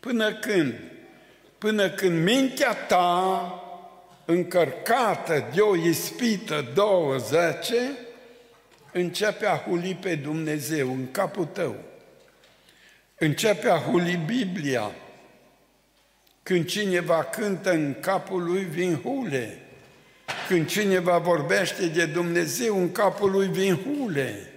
Până 0.00 0.34
când? 0.34 0.74
Până 1.58 1.90
când 1.90 2.24
mintea 2.24 2.72
ta, 2.74 3.54
încărcată 4.24 5.48
de 5.54 5.60
o 5.60 5.76
ispită 5.76 6.64
două 6.74 7.16
zece, 7.16 7.90
începe 8.92 9.46
a 9.46 9.56
huli 9.56 9.98
pe 10.00 10.14
Dumnezeu 10.14 10.88
în 10.88 11.10
capul 11.10 11.44
tău. 11.44 11.76
Începe 13.18 13.68
a 13.68 13.76
huli 13.76 14.20
Biblia, 14.26 14.90
când 16.46 16.66
cineva 16.66 17.24
cântă 17.24 17.70
în 17.70 17.94
capul 18.00 18.44
lui 18.44 18.62
vin 18.62 19.00
hule. 19.02 19.60
Când 20.48 20.66
cineva 20.68 21.18
vorbește 21.18 21.86
de 21.86 22.04
Dumnezeu, 22.04 22.78
în 22.78 22.92
capul 22.92 23.30
lui 23.30 23.46
vin 23.46 23.78
hule. 23.82 24.52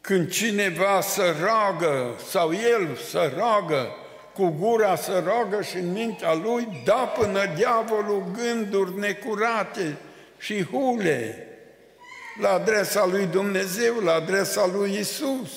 Când 0.00 0.30
cineva 0.30 1.00
să 1.00 1.34
roagă, 1.40 2.14
sau 2.28 2.52
el 2.52 2.96
să 3.10 3.32
roagă, 3.36 3.94
cu 4.34 4.48
gura 4.58 4.96
să 4.96 5.22
roagă 5.26 5.62
și 5.62 5.76
în 5.76 5.92
mintea 5.92 6.34
lui, 6.34 6.82
da 6.84 7.12
până 7.18 7.52
diavolul 7.56 8.24
gânduri 8.32 8.98
necurate 8.98 9.96
și 10.38 10.64
hule 10.64 11.46
la 12.40 12.52
adresa 12.52 13.06
lui 13.06 13.26
Dumnezeu, 13.26 13.98
la 13.98 14.12
adresa 14.12 14.66
lui 14.66 14.98
Isus. 14.98 15.50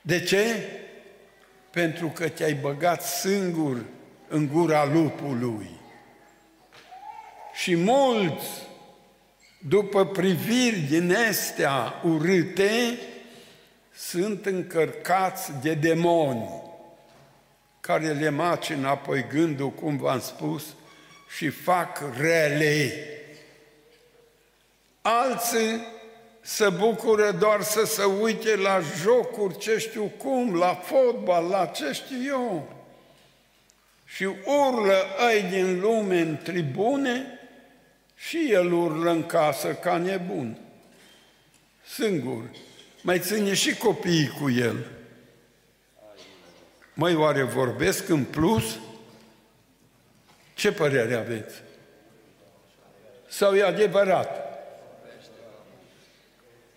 De 0.00 0.20
ce? 0.20 0.70
Pentru 1.76 2.08
că 2.08 2.28
te-ai 2.28 2.54
băgat 2.54 3.02
singur 3.02 3.84
în 4.28 4.48
gura 4.52 4.84
lupului. 4.84 5.70
Și 7.52 7.74
mulți, 7.74 8.46
după 9.68 10.06
priviri 10.06 10.78
din 10.78 11.14
astea 11.28 12.00
urâte, 12.04 12.98
sunt 13.94 14.46
încărcați 14.46 15.52
de 15.62 15.74
demoni 15.74 16.62
care 17.80 18.12
le 18.12 18.28
macină 18.28 18.88
apoi 18.88 19.26
gândul, 19.28 19.70
cum 19.70 19.96
v-am 19.96 20.20
spus, 20.20 20.64
și 21.36 21.48
fac 21.48 22.02
rele. 22.18 22.92
Alții 25.02 25.80
să 26.46 26.70
bucură 26.70 27.32
doar 27.32 27.62
să 27.62 27.84
se 27.84 28.04
uite 28.04 28.56
la 28.56 28.80
jocuri, 28.80 29.58
ce 29.58 29.78
știu 29.78 30.12
cum, 30.18 30.54
la 30.54 30.74
fotbal, 30.74 31.44
la 31.44 31.66
ce 31.66 31.92
știu 31.92 32.16
eu. 32.26 32.74
și 34.04 34.24
urlă 34.44 35.04
ai 35.26 35.42
din 35.42 35.80
lume 35.80 36.20
în 36.20 36.38
tribune 36.42 37.38
și 38.16 38.50
el 38.50 38.72
urlă 38.72 39.10
în 39.10 39.26
casă 39.26 39.74
ca 39.74 39.96
nebun. 39.96 40.58
Singur. 41.94 42.50
Mai 43.02 43.20
ține 43.20 43.54
și 43.54 43.74
copiii 43.74 44.28
cu 44.40 44.50
el. 44.50 44.86
Mai 46.94 47.14
oare 47.14 47.42
vorbesc 47.42 48.08
în 48.08 48.24
plus? 48.24 48.78
Ce 50.54 50.72
părere 50.72 51.14
aveți? 51.14 51.54
Sau 53.28 53.54
e 53.54 53.62
adevărat? 53.62 54.45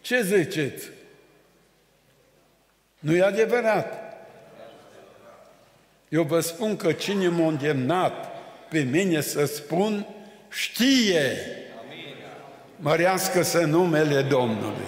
Ce 0.10 0.22
ziceți? 0.22 0.90
Nu 3.00 3.16
e 3.16 3.24
adevărat. 3.24 4.18
Eu 6.08 6.24
vă 6.24 6.40
spun 6.40 6.76
că 6.76 6.92
cine 6.92 7.28
m-a 7.28 7.48
îndemnat 7.48 8.42
pe 8.70 8.80
mine 8.80 9.22
să 9.22 9.46
spun, 9.46 10.08
știe. 10.50 11.38
Mărească-să 12.76 13.60
numele 13.60 14.22
Domnului. 14.22 14.88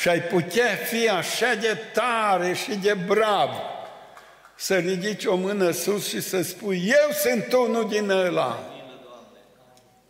Și 0.00 0.08
ai 0.08 0.20
putea 0.20 0.74
fi 0.74 1.08
așa 1.08 1.54
de 1.54 1.78
tare 1.92 2.52
și 2.52 2.74
de 2.74 2.96
brav 3.06 3.50
să 4.54 4.76
ridici 4.76 5.24
o 5.24 5.36
mână 5.36 5.70
sus 5.70 6.08
și 6.08 6.20
să 6.20 6.42
spui, 6.42 6.82
eu 6.86 7.10
sunt 7.12 7.52
unul 7.52 7.88
din 7.88 8.10
ăla 8.10 8.70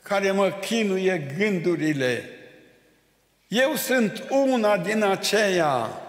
care 0.02 0.30
mă 0.30 0.50
chinuie 0.50 1.34
gândurile. 1.38 2.30
Eu 3.48 3.74
sunt 3.74 4.24
una 4.28 4.78
din 4.78 5.02
aceia 5.02 6.00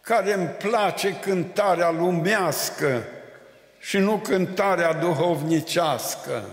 care 0.00 0.32
îmi 0.32 0.48
place 0.48 1.14
cântarea 1.14 1.90
lumească 1.90 3.04
și 3.78 3.98
nu 3.98 4.18
cântarea 4.18 4.92
duhovnicească. 4.92 6.44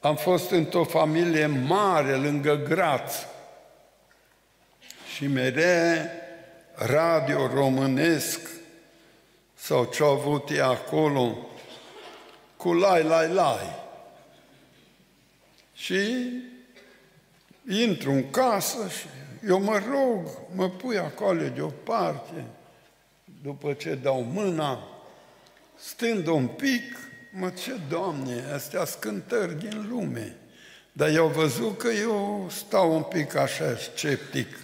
Am 0.00 0.16
fost 0.16 0.50
într-o 0.50 0.84
familie 0.84 1.46
mare 1.46 2.14
lângă 2.14 2.54
Graț 2.54 3.14
și 5.14 5.26
mereu 5.26 6.10
radio 6.74 7.46
românesc 7.46 8.40
sau 9.54 9.84
ce 9.84 10.02
au 10.02 10.10
avut 10.10 10.50
ei 10.50 10.60
acolo 10.60 11.36
cu 12.56 12.72
lai, 12.72 13.02
lai, 13.02 13.28
lai. 13.28 13.78
Și 15.74 16.28
intru 17.70 18.10
în 18.10 18.30
casă 18.30 18.88
și 18.88 19.06
eu 19.46 19.60
mă 19.60 19.82
rog, 19.90 20.28
mă 20.54 20.70
pui 20.70 20.98
acolo 20.98 21.48
deoparte, 21.54 22.44
după 23.42 23.72
ce 23.72 23.94
dau 23.94 24.22
mâna, 24.22 24.78
stând 25.78 26.26
un 26.26 26.46
pic, 26.46 26.98
mă, 27.32 27.50
ce, 27.50 27.72
Doamne, 27.88 28.44
astea 28.54 28.84
scântări 28.84 29.58
din 29.58 29.86
lume. 29.90 30.36
Dar 30.92 31.08
eu 31.08 31.26
văzut 31.26 31.78
că 31.78 31.88
eu 31.88 32.46
stau 32.50 32.94
un 32.94 33.02
pic 33.02 33.34
așa 33.34 33.76
sceptic. 33.76 34.58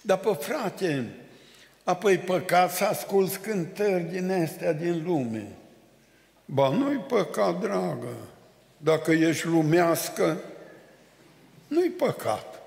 Dar, 0.00 0.18
pe 0.18 0.36
frate, 0.40 1.14
apoi 1.84 2.18
păcat 2.18 2.74
să 2.74 2.84
asculți 2.84 3.40
cântări 3.40 4.02
din 4.02 4.30
astea 4.30 4.72
din 4.72 5.02
lume. 5.04 5.56
Ba, 6.44 6.68
nu-i 6.68 7.04
păcat, 7.08 7.60
dragă. 7.60 8.16
Dacă 8.76 9.12
ești 9.12 9.46
lumească, 9.46 10.38
nu-i 11.72 11.90
păcat 11.90 12.62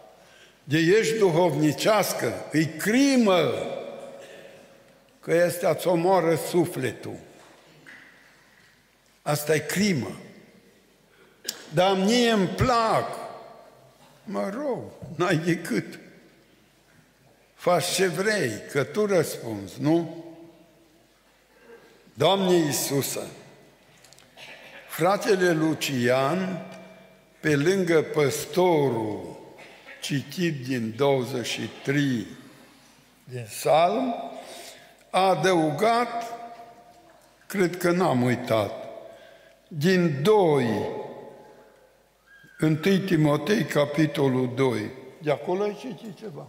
de 0.63 0.77
ești 0.77 1.17
duhovnicească, 1.17 2.33
îi 2.51 2.65
crimă 2.65 3.53
că 5.19 5.33
este 5.33 5.65
a-ți 5.65 5.87
omoară 5.87 6.35
sufletul. 6.35 7.17
Asta 9.21 9.55
e 9.55 9.59
crimă. 9.59 10.15
Dar 11.73 11.97
mie 11.97 12.29
îmi 12.29 12.47
plac. 12.47 13.09
Mă 14.23 14.49
rog, 14.49 14.83
n-ai 15.15 15.37
decât. 15.37 15.99
Faci 17.53 17.85
ce 17.85 18.07
vrei, 18.07 18.51
că 18.71 18.83
tu 18.83 19.05
răspunzi, 19.05 19.81
nu? 19.81 20.25
Doamne 22.13 22.55
Iisusă, 22.55 23.27
fratele 24.87 25.51
Lucian, 25.51 26.65
pe 27.45 27.55
lângă 27.55 28.01
păstorul 28.01 29.37
citit 30.01 30.65
din 30.65 30.93
23 30.97 32.27
din 33.23 33.45
Salm, 33.49 34.15
a 35.09 35.19
adăugat, 35.19 36.23
cred 37.47 37.77
că 37.77 37.91
n-am 37.91 38.21
uitat, 38.21 38.73
din 39.67 40.19
2, 40.21 40.65
1 42.61 42.75
Timotei, 43.05 43.63
capitolul 43.63 44.51
2. 44.55 44.91
De 45.21 45.31
acolo 45.31 45.63
ai 45.63 45.77
citit 45.79 46.17
ceva. 46.17 46.47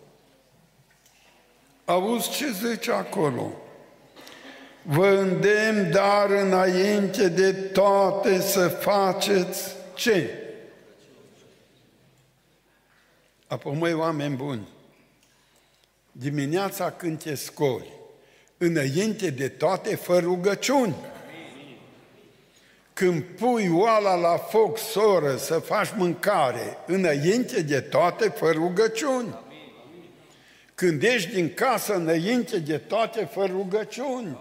Auzi 1.85 2.31
ce 2.31 2.51
zice 2.51 2.93
acolo? 2.93 3.53
Vă 4.83 5.09
îndemn 5.09 5.91
dar 5.91 6.31
înainte 6.31 7.29
de 7.29 7.53
toate 7.53 8.41
să 8.41 8.69
faceți 8.69 9.75
ce? 9.95 10.41
Apoi, 13.47 13.75
măi, 13.75 13.93
oameni 13.93 14.37
buni, 14.37 14.69
dimineața 16.13 16.91
când 16.91 17.23
te 17.23 17.35
scoli, 17.35 17.93
înainte 18.59 19.31
de 19.31 19.49
toate, 19.49 19.97
fă 19.97 20.19
rugăciuni. 20.19 20.95
Când 22.93 23.23
pui 23.23 23.71
oala 23.73 24.15
la 24.15 24.37
foc, 24.37 24.79
soră, 24.79 25.37
să 25.37 25.59
faci 25.59 25.89
mâncare, 25.97 26.79
înainte 26.87 27.63
de 27.63 27.81
toate, 27.81 28.29
fă 28.29 28.51
rugăciuni. 28.51 29.35
Când 30.75 31.03
ești 31.03 31.35
din 31.35 31.55
casă, 31.55 31.95
înainte 31.95 32.59
de 32.59 32.79
toate, 32.79 33.25
fă 33.25 33.45
rugăciuni. 33.45 34.39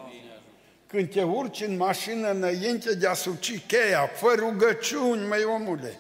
Când 0.88 1.12
te 1.12 1.24
urci 1.24 1.62
în 1.62 1.78
mașină, 1.78 2.32
înainte 2.32 2.96
de 2.96 3.08
a 3.08 3.14
suci 3.14 3.62
cheia, 3.68 4.08
fă 4.08 4.34
rugăciuni, 4.38 5.28
măi 5.28 5.44
omule 5.44 6.00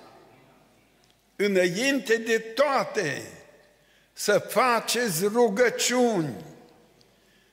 înainte 1.36 2.16
de 2.16 2.38
toate, 2.38 3.22
să 4.14 4.40
faceți 4.40 5.26
rugăciuni. 5.26 6.36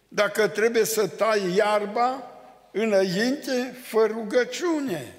Dacă 0.09 0.49
trebuie 0.49 0.85
să 0.85 1.07
tai 1.07 1.55
iarba, 1.57 2.33
înainte, 2.71 3.77
fă 3.85 4.07
rugăciune. 4.07 5.15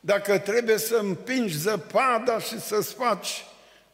Dacă 0.00 0.38
trebuie 0.38 0.78
să 0.78 0.96
împingi 0.96 1.56
zăpada 1.56 2.38
și 2.38 2.60
să-ți 2.60 2.94
faci 2.94 3.44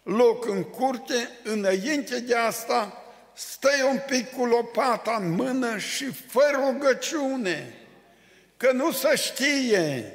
loc 0.02 0.46
în 0.48 0.62
curte, 0.62 1.30
înainte 1.42 2.20
de 2.20 2.34
asta, 2.34 3.02
stai 3.34 3.88
un 3.90 4.00
pic 4.06 4.30
cu 4.36 4.44
lopata 4.44 5.16
în 5.20 5.30
mână 5.30 5.78
și 5.78 6.04
fă 6.04 6.50
rugăciune, 6.52 7.74
că 8.56 8.72
nu 8.72 8.90
să 8.90 9.14
știe 9.14 10.12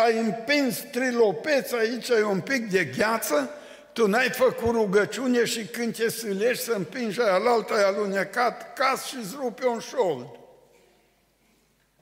ai 0.00 0.18
împins 0.18 0.78
trilopeț, 0.78 1.72
aici 1.72 2.08
e 2.08 2.22
un 2.22 2.40
pic 2.40 2.70
de 2.70 2.84
gheață, 2.84 3.50
tu 3.92 4.06
n-ai 4.06 4.30
făcut 4.30 4.70
rugăciune 4.70 5.44
și 5.44 5.66
când 5.66 5.96
te 5.96 6.08
sâlești 6.08 6.64
să 6.64 6.72
împingi 6.72 7.20
aia 7.20 7.36
la 7.36 7.50
alta, 7.50 7.74
ai 7.74 7.84
alunecat 7.84 8.72
cas 8.72 9.04
și 9.04 9.16
îți 9.16 9.36
rupe 9.40 9.66
un 9.66 9.78
șold. 9.78 10.26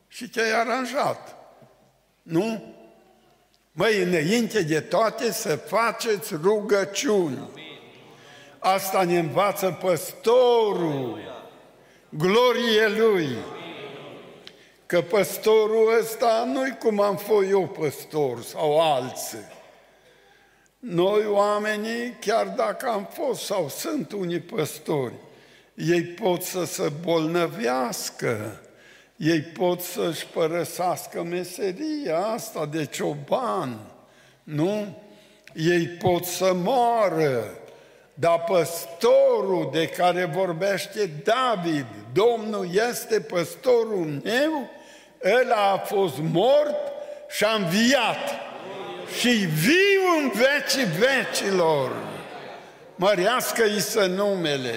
Și 0.08 0.28
te-ai 0.28 0.50
aranjat. 0.50 1.36
Nu? 2.22 2.74
Măi, 3.72 4.02
înainte 4.02 4.62
de 4.62 4.80
toate 4.80 5.32
să 5.32 5.56
faceți 5.56 6.34
rugăciuni. 6.42 7.50
Asta 8.58 9.02
ne 9.02 9.18
învață 9.18 9.78
păstorul. 9.80 11.20
Glorie 12.08 12.88
Lui. 12.88 13.36
Că 14.86 15.00
păstorul 15.00 15.98
ăsta 16.00 16.48
nu-i 16.52 16.76
cum 16.78 17.00
am 17.00 17.16
fost 17.16 17.48
eu 17.50 17.66
păstor 17.68 18.42
sau 18.42 18.80
alții. 18.80 19.54
Noi 20.78 21.26
oamenii, 21.26 22.16
chiar 22.20 22.46
dacă 22.46 22.88
am 22.88 23.08
fost 23.12 23.44
sau 23.44 23.68
sunt 23.68 24.12
unii 24.12 24.40
păstori, 24.40 25.14
ei 25.74 26.02
pot 26.02 26.42
să 26.42 26.64
se 26.64 26.92
bolnăvească, 27.00 28.60
ei 29.16 29.40
pot 29.40 29.80
să-și 29.80 30.26
părăsească 30.26 31.22
meseria 31.22 32.18
asta 32.18 32.66
de 32.66 32.84
cioban, 32.84 33.78
nu? 34.42 35.02
Ei 35.54 35.86
pot 35.86 36.24
să 36.24 36.52
moară, 36.54 37.58
dar 38.14 38.44
păstorul 38.44 39.68
de 39.72 39.88
care 39.88 40.24
vorbește 40.24 41.10
David, 41.24 41.86
Domnul 42.12 42.68
este 42.90 43.20
păstorul 43.20 44.20
meu, 44.24 44.70
ăla 45.24 45.70
a 45.72 45.78
fost 45.78 46.18
mort 46.18 46.76
și 47.28 47.44
a 47.44 47.54
înviat. 47.54 48.30
Și 49.18 49.28
viu 49.28 50.22
în 50.22 50.30
vecii 50.30 50.86
vecilor. 50.98 51.92
Mărească-i 52.96 53.80
să 53.80 54.06
numele. 54.06 54.74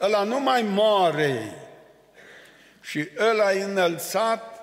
Ăla 0.00 0.22
nu 0.22 0.40
mai 0.40 0.62
moare. 0.62 1.52
și 2.80 3.08
îl 3.16 3.40
a 3.40 3.50
înălțat 3.64 4.58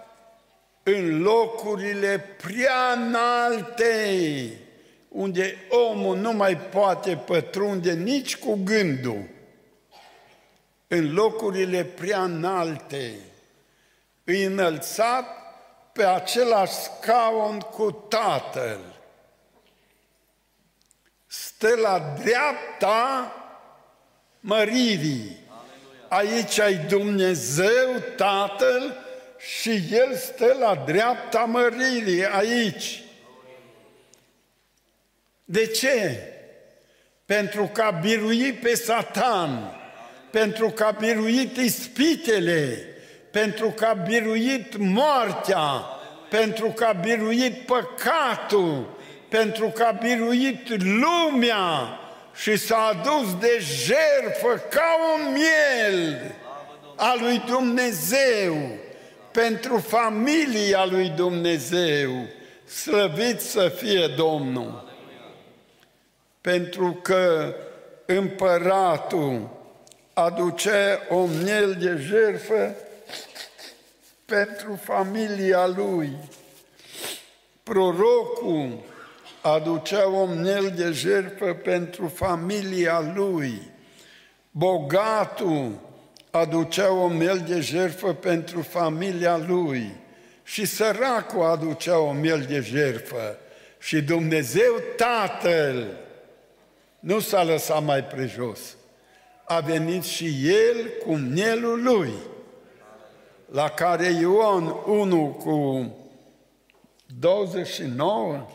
în 0.83 1.21
locurile 1.21 2.25
prea 2.41 2.91
înalte, 2.95 4.49
unde 5.07 5.55
omul 5.69 6.17
nu 6.17 6.33
mai 6.33 6.57
poate 6.57 7.15
pătrunde 7.15 7.93
nici 7.93 8.37
cu 8.37 8.59
gândul, 8.63 9.23
în 10.87 11.13
locurile 11.13 11.83
prea 11.83 12.23
înalte, 12.23 13.11
îi 14.25 14.43
înălțat 14.43 15.25
pe 15.93 16.05
același 16.05 16.73
scaun 16.73 17.59
cu 17.59 17.91
Tatăl. 17.91 18.79
Stă 21.27 21.75
la 21.75 22.15
dreapta 22.23 23.33
măririi. 24.39 25.37
Aici 26.07 26.59
ai 26.59 26.75
Dumnezeu 26.75 28.03
Tatăl 28.15 28.97
și 29.37 29.83
El 29.91 30.15
stă 30.15 30.55
la 30.59 30.83
dreapta 30.85 31.39
măririi, 31.39 32.25
aici. 32.25 33.03
De 35.45 35.65
ce? 35.65 36.19
Pentru 37.25 37.69
că 37.73 37.81
a 37.81 37.91
biruit 37.91 38.59
pe 38.59 38.75
Satan, 38.75 39.75
pentru 40.31 40.69
că 40.69 40.83
a 40.83 40.91
biruit 40.91 41.57
ispitele, 41.57 42.94
pentru 43.41 43.69
că 43.69 43.85
a 43.85 43.93
biruit 43.93 44.77
moartea, 44.77 45.85
pentru 46.29 46.67
că 46.67 46.83
a 46.83 46.91
biruit 46.91 47.65
păcatul, 47.65 48.97
pentru 49.29 49.67
că 49.67 49.83
a 49.83 49.91
biruit 49.91 50.83
lumea 50.83 51.99
și 52.35 52.57
s-a 52.57 52.77
adus 52.77 53.37
de 53.39 53.59
jertfă 53.59 54.63
ca 54.69 54.97
un 55.15 55.33
miel 55.33 56.35
a 56.95 57.15
lui 57.19 57.43
Dumnezeu, 57.47 58.55
pentru 59.31 59.77
familia 59.77 60.85
lui 60.85 61.09
Dumnezeu. 61.09 62.11
Slăvit 62.65 63.39
să 63.39 63.67
fie 63.75 64.07
Domnul! 64.07 64.93
Pentru 66.41 66.99
că 67.01 67.55
împăratul 68.05 69.49
aduce 70.13 70.99
o 71.09 71.25
miel 71.25 71.77
de 71.79 71.97
jertfă 72.07 72.75
pentru 74.25 74.79
familia 74.83 75.65
lui. 75.65 76.17
Prorocul 77.63 78.83
aducea 79.41 80.07
o 80.07 80.25
miel 80.25 80.73
de 80.75 80.91
jertfă 80.91 81.53
pentru 81.53 82.07
familia 82.07 83.13
lui. 83.15 83.61
Bogatul 84.51 85.79
aducea 86.31 86.91
o 86.91 87.07
miel 87.07 87.43
de 87.47 87.59
jertfă 87.59 88.13
pentru 88.13 88.61
familia 88.61 89.37
lui. 89.37 89.95
Și 90.43 90.65
săracul 90.65 91.43
aducea 91.43 91.99
o 91.99 92.11
miel 92.11 92.45
de 92.47 92.59
jertfă. 92.59 93.37
Și 93.79 94.01
Dumnezeu 94.01 94.73
Tatăl 94.95 95.97
nu 96.99 97.19
s-a 97.19 97.43
lăsat 97.43 97.83
mai 97.83 98.03
prejos. 98.03 98.59
A 99.45 99.59
venit 99.59 100.03
și 100.03 100.47
El 100.47 100.89
cu 101.05 101.15
mielul 101.15 101.83
Lui 101.83 102.13
la 103.51 103.69
care 103.69 104.05
Ioan 104.05 104.75
1 104.85 105.27
cu 105.43 105.89
29 107.19 108.47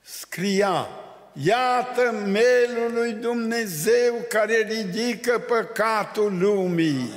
scria 0.00 0.88
Iată 1.32 2.10
melul 2.10 2.92
lui 2.92 3.12
Dumnezeu 3.12 4.14
care 4.28 4.54
ridică 4.54 5.38
păcatul 5.38 6.38
lumii. 6.38 7.12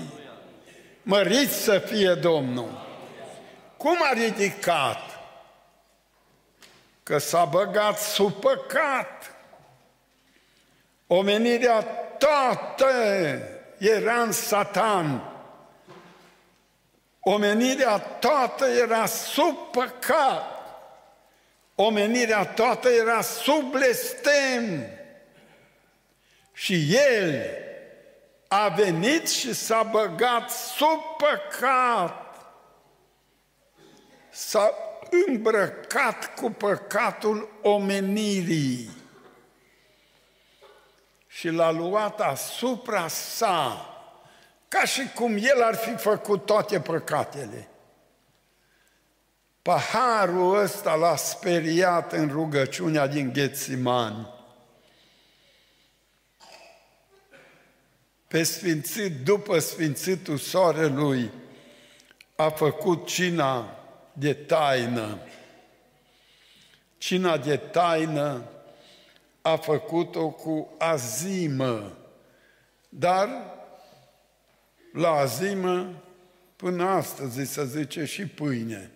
Mărit 1.01 1.51
să 1.51 1.77
fie 1.77 2.13
Domnul! 2.13 2.83
Cum 3.77 3.97
a 4.01 4.13
ridicat? 4.13 4.99
Că 7.03 7.17
s-a 7.17 7.45
băgat 7.45 7.99
sub 7.99 8.31
păcat. 8.33 9.35
Omenirea 11.07 11.81
toată 12.17 12.87
era 13.77 14.13
în 14.13 14.31
satan 14.31 15.34
Omenirea 17.27 17.97
toată 17.97 18.65
era 18.65 19.05
sub 19.05 19.57
păcat. 19.71 20.43
Omenirea 21.75 22.45
toată 22.45 22.89
era 22.89 23.21
sub 23.21 23.71
blestem. 23.71 24.89
Și 26.53 26.95
El 26.95 27.45
a 28.47 28.67
venit 28.67 29.29
și 29.29 29.53
s-a 29.53 29.83
băgat 29.83 30.51
sub 30.51 31.01
păcat. 31.17 32.35
S-a 34.29 34.73
îmbrăcat 35.27 36.35
cu 36.35 36.49
păcatul 36.51 37.59
omenirii 37.61 38.89
și 41.27 41.49
l-a 41.49 41.71
luat 41.71 42.21
asupra 42.21 43.07
sa 43.07 43.89
ca 44.67 44.85
și 44.85 45.09
cum 45.13 45.37
el 45.37 45.61
ar 45.63 45.75
fi 45.75 45.95
făcut 45.95 46.45
toate 46.45 46.79
păcatele. 46.79 47.67
Paharul 49.61 50.55
ăsta 50.55 50.95
l-a 50.95 51.15
speriat 51.15 52.11
în 52.11 52.27
rugăciunea 52.27 53.07
din 53.07 53.33
Ghețimani. 53.33 54.33
Pe 58.27 58.43
sfințit, 58.43 59.23
după 59.23 59.59
sfințitul 59.59 60.37
soarelui, 60.37 61.31
a 62.35 62.49
făcut 62.49 63.07
cina 63.07 63.79
de 64.13 64.33
taină. 64.33 65.19
Cina 66.97 67.37
de 67.37 67.57
taină 67.57 68.49
a 69.41 69.55
făcut-o 69.55 70.29
cu 70.29 70.75
azimă, 70.77 71.97
dar 72.89 73.29
la 74.95 75.11
azimă 75.11 76.03
până 76.55 76.83
astăzi 76.83 77.53
să 77.53 77.63
zice 77.65 78.05
și 78.05 78.25
pâine. 78.25 78.91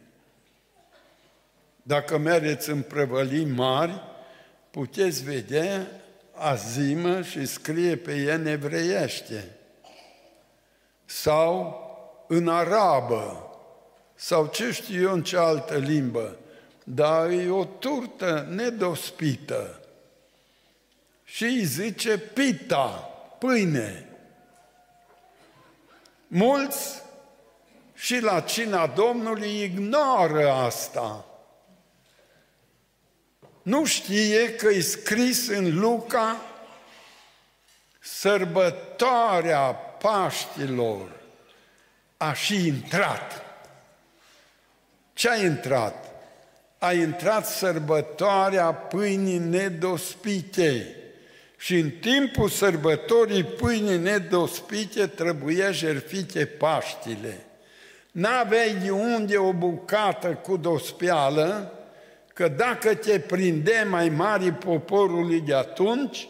Dacă 1.83 2.17
mergeți 2.17 2.69
în 2.69 2.81
prăvălii 2.81 3.45
mari, 3.45 4.01
puteți 4.71 5.23
vedea 5.23 5.87
azimă 6.33 7.21
și 7.21 7.45
scrie 7.45 7.95
pe 7.95 8.15
ea 8.15 8.35
în 8.35 8.45
evreiește 8.45 9.45
sau 11.05 11.83
în 12.27 12.47
arabă 12.47 13.43
sau 14.15 14.47
ce 14.47 14.71
știu 14.71 15.01
eu 15.01 15.13
în 15.13 15.23
ce 15.23 15.37
altă 15.37 15.77
limbă, 15.77 16.37
dar 16.83 17.29
e 17.29 17.49
o 17.49 17.65
turtă 17.65 18.47
nedospită 18.49 19.79
și 21.23 21.43
îi 21.43 21.63
zice 21.63 22.17
pita, 22.17 23.09
pâine. 23.39 24.08
Mulți 26.31 27.01
și 27.93 28.19
la 28.19 28.39
cina 28.39 28.87
Domnului 28.87 29.63
ignoră 29.63 30.51
asta. 30.51 31.25
Nu 33.61 33.85
știe 33.85 34.55
că 34.55 34.67
e 34.67 34.81
scris 34.81 35.47
în 35.47 35.79
Luca 35.79 36.41
sărbătoarea 37.99 39.61
Paștilor 39.73 41.11
a 42.17 42.33
și 42.33 42.67
intrat. 42.67 43.43
Ce 45.13 45.29
a 45.29 45.35
intrat? 45.35 46.05
A 46.77 46.93
intrat 46.93 47.45
sărbătoarea 47.47 48.73
pâinii 48.73 49.37
nedospite. 49.37 50.98
Și 51.61 51.75
în 51.75 51.89
timpul 51.89 52.49
sărbătorii 52.49 53.43
pâinii 53.43 53.97
nedospite 53.97 55.07
trebuia 55.07 55.71
jerfite 55.71 56.45
Paștile. 56.45 57.45
N-aveai 58.11 58.75
de 58.83 58.89
unde 58.89 59.37
o 59.37 59.53
bucată 59.53 60.27
cu 60.27 60.57
dospială, 60.57 61.73
că 62.33 62.47
dacă 62.47 62.95
te 62.95 63.19
prinde 63.19 63.87
mai 63.89 64.09
mari 64.09 64.51
poporului 64.51 65.41
de 65.41 65.53
atunci, 65.53 66.27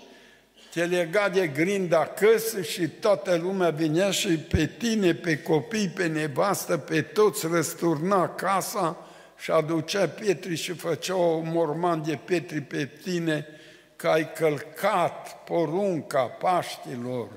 te 0.74 0.86
lega 0.86 1.30
de 1.30 1.48
grinda 1.48 2.00
acasă 2.00 2.62
și 2.62 2.88
toată 2.88 3.40
lumea 3.42 3.70
vinea 3.70 4.12
și 4.12 4.28
pe 4.28 4.70
tine, 4.78 5.14
pe 5.14 5.42
copii, 5.42 5.88
pe 5.88 6.08
nevastă, 6.08 6.78
pe 6.78 7.02
toți 7.02 7.48
răsturna 7.52 8.30
casa 8.30 9.08
și 9.38 9.52
aducea 9.52 10.08
pietri 10.08 10.56
și 10.56 10.72
făcea 10.72 11.16
o 11.16 11.40
morman 11.40 12.04
de 12.06 12.20
pietri 12.26 12.62
pe 12.62 12.90
tine 13.04 13.48
că 14.00 14.08
ai 14.08 14.32
călcat 14.32 15.44
porunca 15.44 16.24
Paștilor 16.24 17.28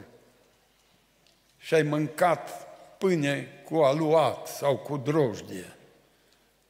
și 1.59 1.75
ai 1.75 1.83
mâncat 1.83 2.69
pâine 2.99 3.63
cu 3.65 3.77
aluat 3.77 4.47
sau 4.47 4.77
cu 4.77 4.97
drojdie. 4.97 5.77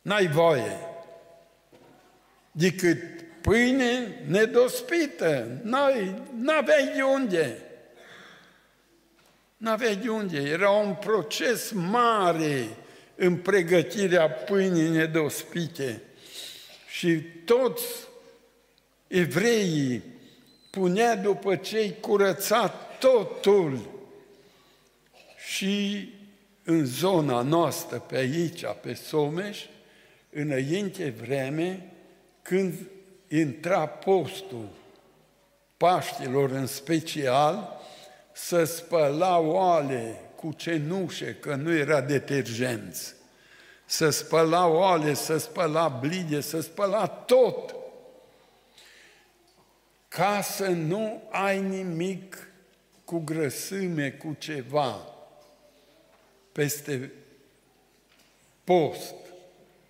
N-ai 0.02 0.26
voie 0.26 0.78
decât 2.50 3.02
pâine 3.40 4.22
nedospită. 4.26 5.60
N-ai, 5.62 6.22
n-aveai 6.38 6.92
de 6.94 7.02
unde. 7.02 7.62
N-aveai 9.56 9.96
de 9.96 10.08
unde, 10.08 10.38
era 10.38 10.70
un 10.70 10.94
proces 10.94 11.70
mare 11.70 12.68
în 13.14 13.36
pregătirea 13.36 14.30
pâinii 14.30 14.88
nedospite. 14.88 16.02
Și 16.88 17.20
toți 17.44 18.10
evreii 19.12 20.02
punea 20.70 21.16
după 21.16 21.56
cei 21.56 21.96
curățat 22.00 22.98
totul. 22.98 23.78
Și 25.52 26.08
în 26.64 26.84
zona 26.84 27.42
noastră, 27.42 27.98
pe 27.98 28.16
aici, 28.16 28.64
pe 28.82 28.94
Someș, 28.94 29.58
înainte 30.30 31.14
vreme, 31.22 31.92
când 32.42 32.74
intra 33.28 33.86
postul 33.86 34.68
Paștilor 35.76 36.50
în 36.50 36.66
special, 36.66 37.80
să 38.32 38.64
spăla 38.64 39.38
oale 39.38 40.20
cu 40.36 40.52
cenușe, 40.56 41.36
că 41.40 41.54
nu 41.54 41.72
era 41.72 42.00
detergenți, 42.00 43.14
să 43.86 44.10
spăla 44.10 44.66
oale, 44.66 45.14
să 45.14 45.36
spăla 45.36 45.88
blide, 45.88 46.40
să 46.40 46.60
spăla 46.60 47.06
tot, 47.06 47.74
ca 50.12 50.42
să 50.42 50.68
nu 50.68 51.22
ai 51.30 51.60
nimic 51.60 52.48
cu 53.04 53.18
grăsime, 53.18 54.10
cu 54.10 54.36
ceva 54.38 55.14
peste 56.52 57.12
post, 58.64 59.14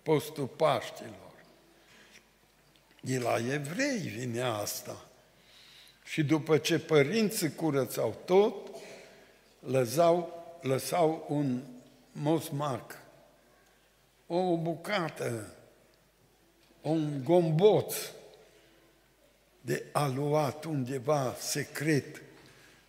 postul 0.03 0.47
Paștilor. 0.47 1.33
De 3.01 3.17
la 3.19 3.37
evrei 3.37 3.97
vine 3.97 4.41
asta. 4.41 5.05
Și 6.03 6.23
după 6.23 6.57
ce 6.57 6.79
părinții 6.79 7.55
curățau 7.55 8.21
tot, 8.25 8.69
lăsau, 9.59 10.45
lăsau 10.61 11.25
un 11.29 11.61
mosmac, 12.11 12.97
o 14.27 14.57
bucată, 14.57 15.55
un 16.81 17.23
gomboț 17.23 17.95
de 19.65 19.83
aluat 19.91 20.63
undeva 20.63 21.35
secret 21.39 22.21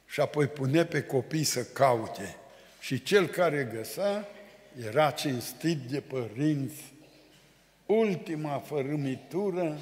și 0.07 0.21
apoi 0.21 0.47
pune 0.47 0.85
pe 0.85 1.03
copii 1.03 1.45
să 1.45 1.65
caute. 1.65 2.37
Și 2.81 3.03
cel 3.03 3.27
care 3.27 3.71
găsa 3.75 4.29
era 4.87 5.11
cinstit 5.11 5.79
de 5.79 6.01
părinți. 6.01 6.93
Ultima 7.87 8.59
fărâmitură 8.59 9.79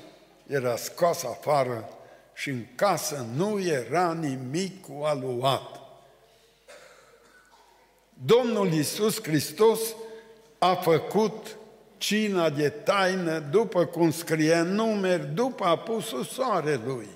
era 0.46 0.76
scos 0.76 1.24
afară 1.24 1.88
și 2.34 2.50
în 2.50 2.64
casă 2.74 3.26
nu 3.34 3.60
era 3.60 4.12
nimic 4.12 4.80
cu 4.80 5.02
aluat. 5.04 5.80
Domnul 8.24 8.72
Iisus 8.72 9.22
Hristos 9.22 9.80
a 10.58 10.74
făcut 10.74 11.56
cina 12.02 12.50
de 12.50 12.68
taină 12.68 13.38
după 13.38 13.84
cum 13.84 14.10
scrie 14.10 14.54
în 14.54 14.74
numeri, 14.74 15.26
după 15.34 15.64
apusul 15.64 16.24
soarelui. 16.24 17.08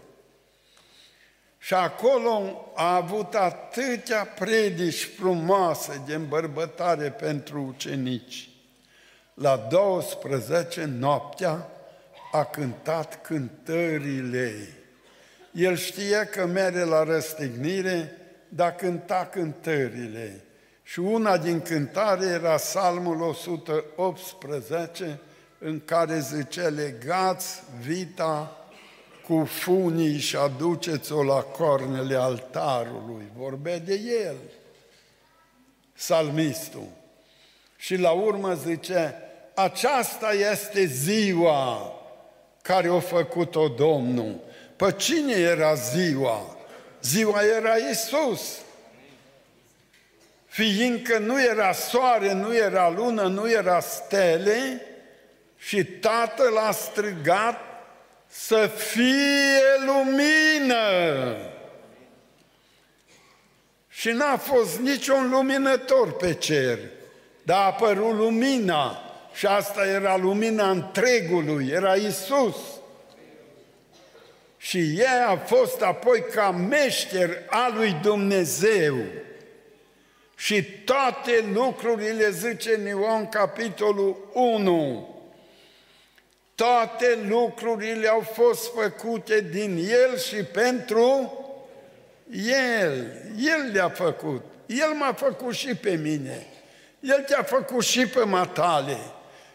Și 1.59 1.75
acolo 1.75 2.65
a 2.75 2.95
avut 2.95 3.35
atâtea 3.35 4.25
predici 4.25 5.05
frumoase 5.05 6.03
de 6.07 6.15
îmbărbătare 6.15 7.11
pentru 7.11 7.61
ucenici. 7.63 8.49
La 9.35 9.57
12 9.57 10.85
noaptea 10.85 11.69
a 12.33 12.45
cântat 12.45 13.21
cântările. 13.23 14.69
El 15.53 15.77
știa 15.77 16.25
că 16.25 16.47
merge 16.47 16.85
la 16.85 17.03
răstignire, 17.03 18.17
dar 18.49 18.75
cânta 18.75 19.29
cântările. 19.33 20.46
Și 20.89 20.99
una 20.99 21.39
din 21.39 21.61
cântare 21.61 22.27
era 22.27 22.55
Psalmul 22.55 23.21
118, 23.21 25.21
în 25.59 25.81
care 25.85 26.19
zice, 26.19 26.61
legați 26.61 27.63
vita 27.81 28.57
cu 29.27 29.45
funii 29.45 30.19
și 30.19 30.37
aduceți-o 30.37 31.23
la 31.23 31.41
cornele 31.41 32.17
altarului. 32.17 33.25
Vorbea 33.37 33.79
de 33.79 34.01
el, 34.25 34.37
salmistul. 35.95 36.89
Și 37.77 37.97
la 37.97 38.11
urmă 38.11 38.55
zice, 38.55 39.15
aceasta 39.55 40.33
este 40.53 40.85
ziua 40.85 41.93
care 42.63 42.89
a 42.89 42.99
făcut-o 42.99 43.69
Domnul. 43.69 44.41
Pe 44.77 44.93
cine 44.93 45.33
era 45.33 45.75
ziua? 45.75 46.57
Ziua 47.03 47.41
era 47.57 47.77
Isus. 47.77 48.61
Fiindcă 50.57 51.19
nu 51.19 51.43
era 51.43 51.73
soare, 51.73 52.33
nu 52.33 52.57
era 52.57 52.91
lună, 52.91 53.23
nu 53.23 53.51
era 53.51 53.81
stele, 53.81 54.83
și 55.57 55.85
Tatăl 55.85 56.57
a 56.57 56.71
strigat 56.71 57.61
să 58.27 58.71
fie 58.77 59.63
lumină. 59.87 61.37
Și 63.89 64.11
n-a 64.11 64.37
fost 64.37 64.79
niciun 64.79 65.31
luminător 65.31 66.13
pe 66.13 66.35
cer, 66.35 66.79
dar 67.43 67.59
a 67.59 67.65
apărut 67.65 68.15
lumina 68.15 69.01
și 69.35 69.47
asta 69.47 69.87
era 69.87 70.17
lumina 70.17 70.71
întregului, 70.71 71.69
era 71.69 71.95
Isus. 71.95 72.57
Și 74.57 74.95
ea 74.99 75.29
a 75.29 75.37
fost 75.37 75.83
apoi 75.83 76.25
ca 76.35 76.51
meșter 76.51 77.43
al 77.49 77.75
lui 77.75 77.99
Dumnezeu. 78.03 78.97
Și 80.37 80.63
toate 80.63 81.45
lucrurile, 81.53 82.31
zice 82.31 82.75
în 82.75 82.87
Ioan 82.87 83.29
capitolul 83.29 84.31
1, 84.33 85.15
toate 86.55 87.19
lucrurile 87.29 88.09
au 88.09 88.21
fost 88.21 88.75
făcute 88.75 89.41
din 89.41 89.77
El 89.91 90.19
și 90.19 90.37
pentru 90.37 91.33
El. 92.71 93.23
El 93.39 93.71
le-a 93.73 93.89
făcut. 93.89 94.45
El 94.67 94.89
m-a 94.99 95.13
făcut 95.13 95.55
și 95.55 95.75
pe 95.75 95.91
mine. 95.91 96.47
El 97.01 97.25
te-a 97.29 97.43
făcut 97.43 97.85
și 97.85 98.07
pe 98.07 98.25
matale. 98.25 98.97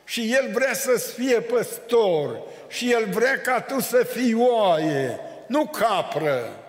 Și 0.03 0.33
El 0.33 0.49
vrea 0.53 0.73
să-ți 0.73 1.13
fie 1.13 1.39
păstor. 1.39 2.41
Și 2.67 2.91
El 2.91 3.05
vrea 3.05 3.41
ca 3.41 3.61
tu 3.61 3.79
să 3.79 4.03
fii 4.03 4.33
oaie, 4.33 5.19
nu 5.47 5.65
capră. 5.65 6.60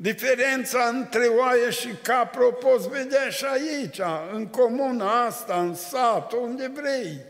Diferența 0.00 0.84
între 0.84 1.26
oaie 1.26 1.70
și 1.70 1.88
capră 2.02 2.44
o 2.44 2.50
poți 2.50 2.88
vedea 2.88 3.28
și 3.28 3.44
aici, 3.44 4.00
în 4.32 4.46
comuna 4.46 5.24
asta, 5.24 5.60
în 5.60 5.74
sat, 5.74 6.32
unde 6.32 6.72
vrei. 6.74 7.20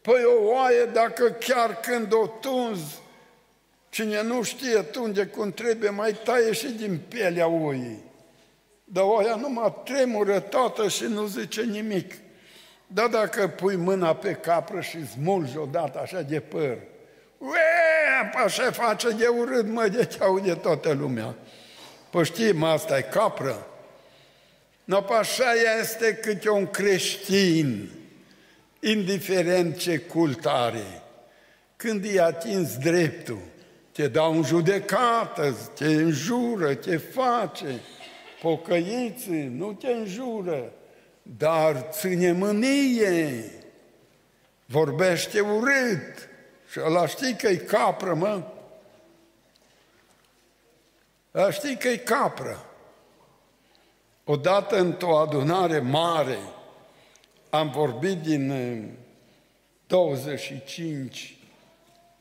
Păi 0.00 0.24
o 0.24 0.44
oaie, 0.44 0.84
dacă 0.84 1.30
chiar 1.30 1.80
când 1.80 2.12
o 2.12 2.26
tunzi, 2.26 2.98
cine 3.88 4.22
nu 4.22 4.42
știe 4.42 4.82
tunde 4.82 5.26
cum 5.26 5.52
trebuie, 5.52 5.90
mai 5.90 6.12
taie 6.24 6.52
și 6.52 6.68
din 6.68 7.00
pielea 7.08 7.46
oii. 7.46 8.04
Dar 8.84 9.04
oaia 9.04 9.34
numai 9.34 9.82
tremură 9.84 10.40
toată 10.40 10.88
și 10.88 11.04
nu 11.04 11.26
zice 11.26 11.62
nimic. 11.62 12.14
Dar 12.86 13.08
dacă 13.08 13.48
pui 13.48 13.76
mâna 13.76 14.14
pe 14.14 14.32
capră 14.32 14.80
și 14.80 15.06
smulgi 15.06 15.56
odată 15.56 15.98
așa 16.00 16.22
de 16.22 16.40
păr, 16.40 16.78
Ue, 17.42 18.42
așa 18.44 18.70
face? 18.70 19.10
De 19.10 19.26
urât, 19.26 19.66
mă, 19.66 19.88
de 19.88 20.04
ce 20.04 20.18
aude 20.20 20.54
toată 20.54 20.92
lumea. 20.92 21.34
Păi 22.10 22.24
știm, 22.24 22.62
asta 22.62 22.98
e 22.98 23.02
capră. 23.02 23.66
No, 24.84 25.04
așa 25.08 25.52
este 25.80 26.14
câte 26.14 26.50
un 26.50 26.66
creștin 26.66 27.90
indiferent 28.80 29.76
ce 29.76 29.98
cult 29.98 30.46
are, 30.46 31.02
când 31.76 32.04
îi 32.04 32.20
atins 32.20 32.76
dreptul, 32.76 33.42
te 33.92 34.08
dau 34.08 34.36
în 34.36 34.42
judecată, 34.42 35.56
te 35.74 35.84
înjură, 35.84 36.74
te 36.74 36.96
face, 36.96 37.80
pocăiți, 38.40 39.30
nu 39.30 39.72
te 39.72 39.88
înjură, 39.88 40.72
dar 41.22 41.86
ține 41.90 42.32
mânie, 42.32 43.44
vorbește 44.66 45.40
urât 45.40 46.30
și 46.72 46.80
ăla 46.84 47.06
știi 47.06 47.36
că-i 47.36 47.58
capră, 47.58 48.14
mă? 48.14 48.42
Ăla 51.34 51.50
știi 51.50 51.76
că-i 51.76 51.98
capră. 51.98 52.64
Odată 54.24 54.78
într-o 54.78 55.18
adunare 55.18 55.78
mare, 55.78 56.38
am 57.50 57.70
vorbit 57.70 58.18
din 58.18 58.52
25 59.86 61.20
uh, 61.20 61.46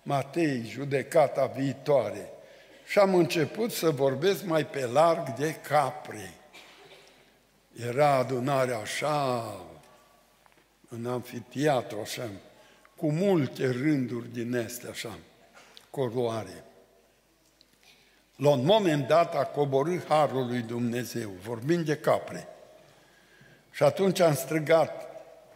Matei, 0.04 0.64
judecata 0.66 1.46
viitoare, 1.46 2.30
și 2.86 3.00
am 3.00 3.16
început 3.16 3.72
să 3.72 3.90
vorbesc 3.90 4.44
mai 4.44 4.66
pe 4.66 4.86
larg 4.86 5.34
de 5.34 5.56
capre. 5.56 6.34
Era 7.88 8.16
adunarea 8.16 8.78
așa, 8.78 9.46
în 10.90 11.06
anfiteatru, 11.06 12.00
așa, 12.02 12.30
cu 13.02 13.12
multe 13.12 13.70
rânduri 13.72 14.34
din 14.34 14.54
este, 14.54 14.88
așa, 14.92 15.18
coroare. 15.90 16.64
La 18.36 18.50
un 18.50 18.66
moment 18.66 19.08
dat 19.08 19.36
a 19.36 19.46
coborât 19.46 20.08
Harul 20.08 20.48
lui 20.48 20.62
Dumnezeu, 20.62 21.30
vorbind 21.44 21.86
de 21.86 21.96
capre. 21.96 22.48
Și 23.72 23.84
atunci 23.84 24.20
am 24.20 24.34
strigat, 24.34 25.08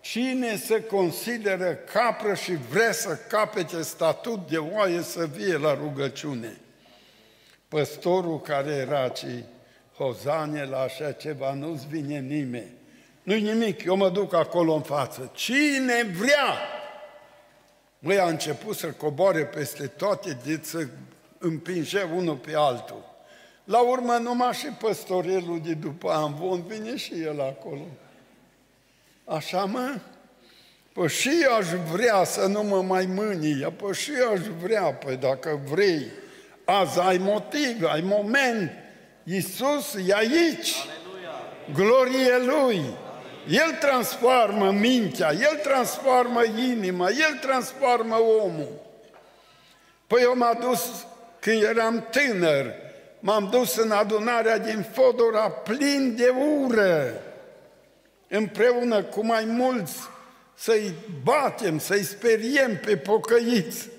cine 0.01 0.57
se 0.57 0.83
consideră 0.83 1.73
capră 1.73 2.33
și 2.33 2.55
vrea 2.55 2.91
să 2.91 3.19
capete 3.29 3.81
statut 3.81 4.49
de 4.49 4.57
oaie 4.57 5.01
să 5.01 5.25
vie 5.25 5.57
la 5.57 5.73
rugăciune? 5.73 6.57
Păstorul 7.67 8.41
care 8.41 8.71
era 8.71 9.09
ci 9.09 9.25
Hozanie 9.97 10.63
la 10.63 10.79
așa 10.79 11.11
ceva, 11.11 11.53
nu-ți 11.53 11.87
vine 11.87 12.19
nimeni. 12.19 12.71
Nu-i 13.23 13.41
nimic, 13.41 13.83
eu 13.83 13.95
mă 13.95 14.09
duc 14.09 14.33
acolo 14.33 14.73
în 14.73 14.81
față. 14.81 15.31
Cine 15.33 16.03
vrea? 16.03 16.83
Măi, 17.99 18.19
a 18.19 18.27
început 18.27 18.75
să 18.75 18.87
coboare 18.87 19.45
peste 19.45 19.87
toate, 19.87 20.37
de 20.45 20.59
să 20.63 20.87
împinge 21.37 22.01
unul 22.01 22.35
pe 22.35 22.53
altul. 22.55 23.13
La 23.63 23.79
urmă, 23.79 24.13
numai 24.13 24.53
și 24.53 24.65
păstorelul 24.65 25.61
de 25.63 25.73
după 25.73 26.11
Amvon 26.11 26.63
vine 26.67 26.95
și 26.95 27.21
el 27.21 27.41
acolo. 27.41 27.87
Așa, 29.25 29.65
mă? 29.65 29.99
Păi 30.93 31.09
și 31.09 31.47
aș 31.57 31.67
vrea 31.91 32.23
să 32.23 32.45
nu 32.45 32.63
mă 32.63 32.81
mai 32.81 33.05
mânie, 33.05 33.71
păi 33.71 33.93
și 33.93 34.11
aș 34.33 34.39
vrea, 34.39 34.83
păi 34.83 35.15
dacă 35.15 35.59
vrei, 35.69 36.05
azi 36.65 36.99
ai 36.99 37.17
motiv, 37.17 37.83
ai 37.83 38.01
moment, 38.01 38.71
Iisus 39.23 39.93
e 40.07 40.13
aici, 40.13 40.73
Aleluia. 40.75 41.73
glorie 41.73 42.37
Lui, 42.37 42.97
El 43.49 43.77
transformă 43.79 44.71
mintea, 44.71 45.31
El 45.31 45.59
transformă 45.63 46.43
inima, 46.43 47.09
El 47.09 47.37
transformă 47.41 48.15
omul. 48.43 48.81
Păi 50.07 50.21
eu 50.21 50.37
m-am 50.37 50.57
dus 50.61 51.05
când 51.39 51.63
eram 51.63 52.07
tânăr, 52.11 52.73
m-am 53.19 53.47
dus 53.51 53.75
în 53.75 53.91
adunarea 53.91 54.57
din 54.57 54.85
Fodora 54.93 55.49
plin 55.49 56.15
de 56.15 56.33
ură, 56.63 57.13
împreună 58.27 59.03
cu 59.03 59.25
mai 59.25 59.45
mulți, 59.45 59.95
să-i 60.55 60.93
batem, 61.23 61.79
să-i 61.79 62.03
speriem 62.03 62.79
pe 62.85 62.97
pocăiți. 62.97 63.89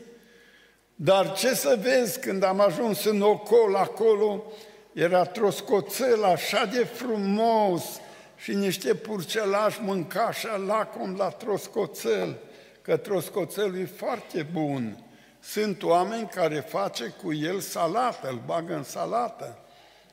Dar 0.95 1.33
ce 1.33 1.55
să 1.55 1.79
vezi 1.83 2.21
când 2.21 2.43
am 2.43 2.61
ajuns 2.61 3.05
în 3.05 3.21
ocol 3.21 3.75
acolo, 3.75 4.43
era 4.93 5.25
troscoțel 5.25 6.25
așa 6.25 6.65
de 6.65 6.85
frumos 6.85 8.01
și 8.37 8.55
niște 8.55 8.95
purcelași 8.95 9.80
mânca 9.82 10.22
așa 10.22 10.57
lacom 10.57 11.16
la 11.16 11.28
troscoțel, 11.28 12.39
că 12.82 12.97
troscoțelul 12.97 13.78
e 13.78 13.84
foarte 13.84 14.47
bun. 14.53 15.05
Sunt 15.41 15.82
oameni 15.82 16.28
care 16.28 16.61
face 16.61 17.14
cu 17.22 17.32
el 17.32 17.61
salată, 17.61 18.28
îl 18.28 18.43
bagă 18.47 18.74
în 18.74 18.82
salată 18.82 19.59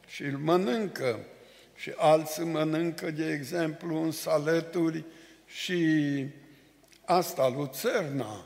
și 0.07 0.23
îl 0.23 0.37
mănâncă. 0.37 1.19
Și 1.75 1.93
alții 1.97 2.43
mănâncă, 2.43 3.11
de 3.11 3.31
exemplu, 3.31 4.01
în 4.01 4.11
saleturi 4.11 5.05
și 5.45 5.83
asta, 7.05 7.47
lucerna. 7.47 8.45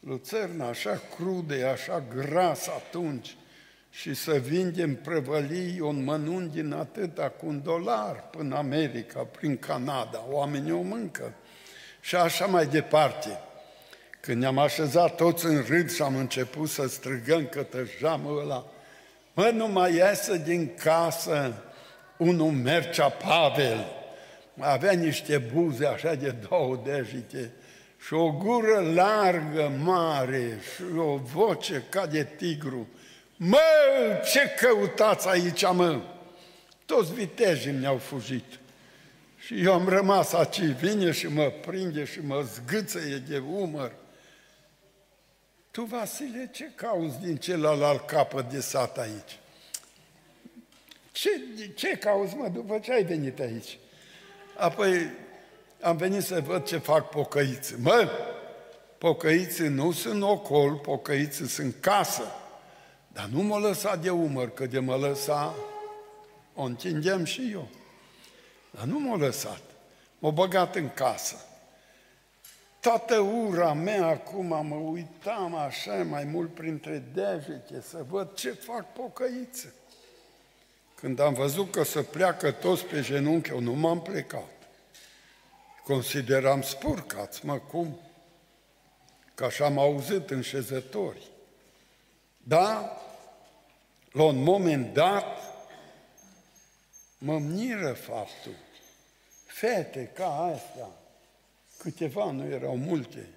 Lucerna, 0.00 0.68
așa 0.68 1.00
crude, 1.16 1.64
așa 1.64 2.02
gras 2.14 2.66
atunci. 2.66 3.36
Și 3.96 4.14
să 4.14 4.32
vindem 4.32 4.94
prăvălii 4.94 5.80
un 5.80 6.04
mănun 6.04 6.50
din 6.52 6.72
atâta 6.72 7.28
cu 7.28 7.46
un 7.46 7.62
dolar 7.62 8.28
până 8.30 8.56
America, 8.56 9.20
prin 9.20 9.56
Canada. 9.56 10.24
Oamenii 10.30 10.72
o 10.72 10.80
mâncă. 10.80 11.32
Și 12.00 12.16
așa 12.16 12.46
mai 12.46 12.66
departe. 12.66 13.38
Când 14.20 14.40
ne-am 14.40 14.58
așezat 14.58 15.16
toți 15.16 15.46
în 15.46 15.64
râd 15.68 15.90
și 15.90 16.02
am 16.02 16.16
început 16.16 16.68
să 16.68 16.88
strigăm 16.88 17.46
către 17.46 17.86
jamul 17.98 18.40
ăla, 18.40 18.66
mă, 19.34 19.50
nu 19.54 19.68
mai 19.68 19.94
iasă 19.94 20.36
din 20.36 20.74
casă 20.74 21.62
unul 22.16 22.50
Mercea 22.50 23.08
Pavel, 23.08 23.86
avea 24.58 24.92
niște 24.92 25.38
buze 25.38 25.86
așa 25.86 26.14
de 26.14 26.34
două 26.48 26.80
dejite 26.84 27.52
și 28.06 28.14
o 28.14 28.32
gură 28.32 28.92
largă, 28.94 29.72
mare 29.82 30.58
și 30.74 30.82
o 30.96 31.16
voce 31.16 31.82
ca 31.88 32.06
de 32.06 32.24
tigru. 32.36 32.88
Mă, 33.46 34.22
ce 34.32 34.54
căutați 34.60 35.28
aici, 35.28 35.62
mă? 35.72 36.00
Toți 36.84 37.14
vitejii 37.14 37.72
mi-au 37.72 37.96
fugit. 37.96 38.44
Și 39.38 39.62
eu 39.62 39.72
am 39.72 39.88
rămas 39.88 40.32
aici, 40.32 40.60
vine 40.60 41.10
și 41.10 41.26
mă 41.26 41.52
prinde 41.66 42.04
și 42.04 42.20
mă 42.20 42.40
zgâțăie 42.54 43.16
de 43.16 43.38
umăr. 43.38 43.92
Tu, 45.70 45.82
Vasile, 45.82 46.50
ce 46.52 46.70
cauți 46.74 47.20
din 47.20 47.36
celălalt 47.36 48.06
capăt 48.06 48.50
de 48.50 48.60
sat 48.60 48.98
aici? 48.98 49.38
Ce, 51.12 51.30
ce 51.74 51.96
cauți, 51.96 52.34
mă, 52.34 52.48
după 52.48 52.78
ce 52.78 52.92
ai 52.92 53.04
venit 53.04 53.40
aici? 53.40 53.78
Apoi 54.56 55.10
am 55.80 55.96
venit 55.96 56.22
să 56.22 56.40
văd 56.40 56.64
ce 56.66 56.78
fac 56.78 57.08
pocăiții. 57.08 57.76
Mă, 57.78 58.08
pocăiții 58.98 59.68
nu 59.68 59.92
sunt 59.92 60.22
ocol, 60.22 60.74
pocăiții 60.74 61.48
sunt 61.48 61.74
casă. 61.80 62.32
Dar 63.14 63.24
nu 63.24 63.42
mă 63.42 63.58
lăsa 63.58 63.96
de 63.96 64.10
umăr, 64.10 64.50
că 64.50 64.66
de 64.66 64.78
mă 64.78 64.96
lăsa, 64.96 65.54
o 66.54 66.62
întindem 66.62 67.24
și 67.24 67.50
eu. 67.52 67.68
Dar 68.70 68.84
nu 68.84 68.98
m-a 68.98 69.16
lăsat. 69.16 69.62
M-a 70.18 70.30
băgat 70.30 70.74
în 70.74 70.90
casă 70.94 71.36
toată 72.84 73.18
ura 73.18 73.72
mea 73.72 74.06
acum 74.06 74.66
mă 74.66 74.74
uitam 74.74 75.54
așa 75.54 75.94
mai 75.94 76.24
mult 76.24 76.54
printre 76.54 77.02
degete 77.12 77.80
să 77.88 78.04
văd 78.08 78.34
ce 78.34 78.50
fac 78.50 78.92
pocăiță. 78.92 79.74
Când 80.94 81.20
am 81.20 81.34
văzut 81.34 81.70
că 81.70 81.82
se 81.82 82.02
pleacă 82.02 82.50
toți 82.50 82.84
pe 82.84 83.00
genunchi, 83.00 83.50
eu 83.50 83.60
nu 83.60 83.72
m-am 83.72 84.02
plecat. 84.02 84.50
Consideram 85.84 86.62
spurcați, 86.62 87.46
mă, 87.46 87.58
cum? 87.58 88.00
Că 89.34 89.44
așa 89.44 89.64
am 89.64 89.78
auzit 89.78 90.30
în 90.30 90.40
șezători. 90.40 91.30
Da, 92.46 92.96
la 94.12 94.22
un 94.22 94.42
moment 94.42 94.94
dat, 94.94 95.24
mă 97.18 97.38
miră 97.38 97.92
faptul. 97.92 98.54
Fete 99.46 100.10
ca 100.14 100.52
astea, 100.54 100.88
câteva, 101.78 102.30
nu 102.30 102.44
erau 102.44 102.76
multe, 102.76 103.28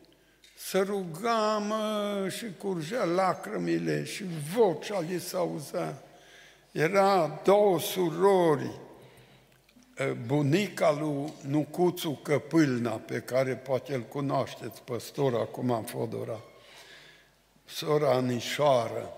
să 0.58 0.82
ruga, 0.82 1.58
mă, 1.58 2.28
și 2.38 2.46
curgea 2.58 3.04
lacrămile 3.04 4.04
și 4.04 4.24
vocea 4.56 5.00
li 5.00 5.20
s 5.20 5.34
auzea. 5.34 6.02
Era 6.72 7.42
două 7.44 7.80
surori, 7.80 8.80
bunica 10.26 10.92
lui 10.92 11.34
Nucuțu 11.42 12.20
Căpâlna, 12.24 12.92
pe 12.92 13.20
care 13.20 13.56
poate 13.56 13.94
îl 13.94 14.02
cunoașteți, 14.02 14.82
păstor 14.82 15.34
acum 15.34 15.72
în 15.72 15.84
Fodora, 15.84 16.42
sora 17.68 18.12
Anișoară, 18.12 19.12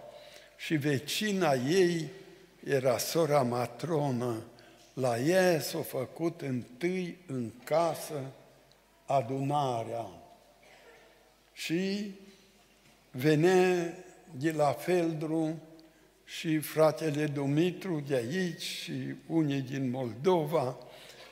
și 0.58 0.76
vecina 0.76 1.54
ei 1.54 2.10
era 2.64 2.98
sora 2.98 3.42
matronă. 3.42 4.44
La 4.94 5.20
ea 5.20 5.60
s-a 5.60 5.82
făcut 5.82 6.42
întâi 6.42 7.18
în 7.28 7.52
casă 7.64 8.22
adunarea 9.06 10.06
și 11.54 12.12
venea 13.12 13.94
de 14.32 14.52
la 14.52 14.72
Feldru 14.72 15.62
și 16.26 16.60
fratele 16.60 17.26
Dumitru 17.26 18.04
de 18.08 18.16
aici 18.16 18.62
și 18.62 19.16
unii 19.28 19.62
din 19.62 19.90
Moldova 19.90 20.78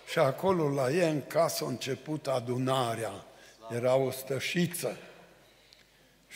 și 0.10 0.20
acolo 0.20 0.70
la 0.70 0.92
ei 0.92 1.12
în 1.12 1.22
casă 1.28 1.64
a 1.64 1.68
început 1.68 2.28
adunarea. 2.28 3.26
Era 3.76 3.96
o 3.96 4.12
stășiță. 4.12 4.98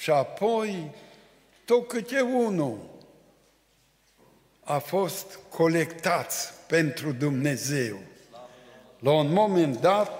Și 0.01 0.09
apoi 0.09 0.91
tot 1.65 1.87
câte 1.87 2.21
unul 2.21 2.79
a 4.63 4.77
fost 4.77 5.39
colectați 5.49 6.53
pentru 6.67 7.11
Dumnezeu. 7.11 7.97
La 8.99 9.11
un 9.11 9.33
moment 9.33 9.77
dat, 9.77 10.11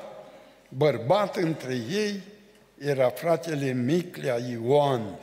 bărbat 0.70 1.36
între 1.36 1.74
ei 1.74 2.22
era 2.78 3.10
fratele 3.10 3.72
Miclea 3.72 4.38
Ioan, 4.38 5.20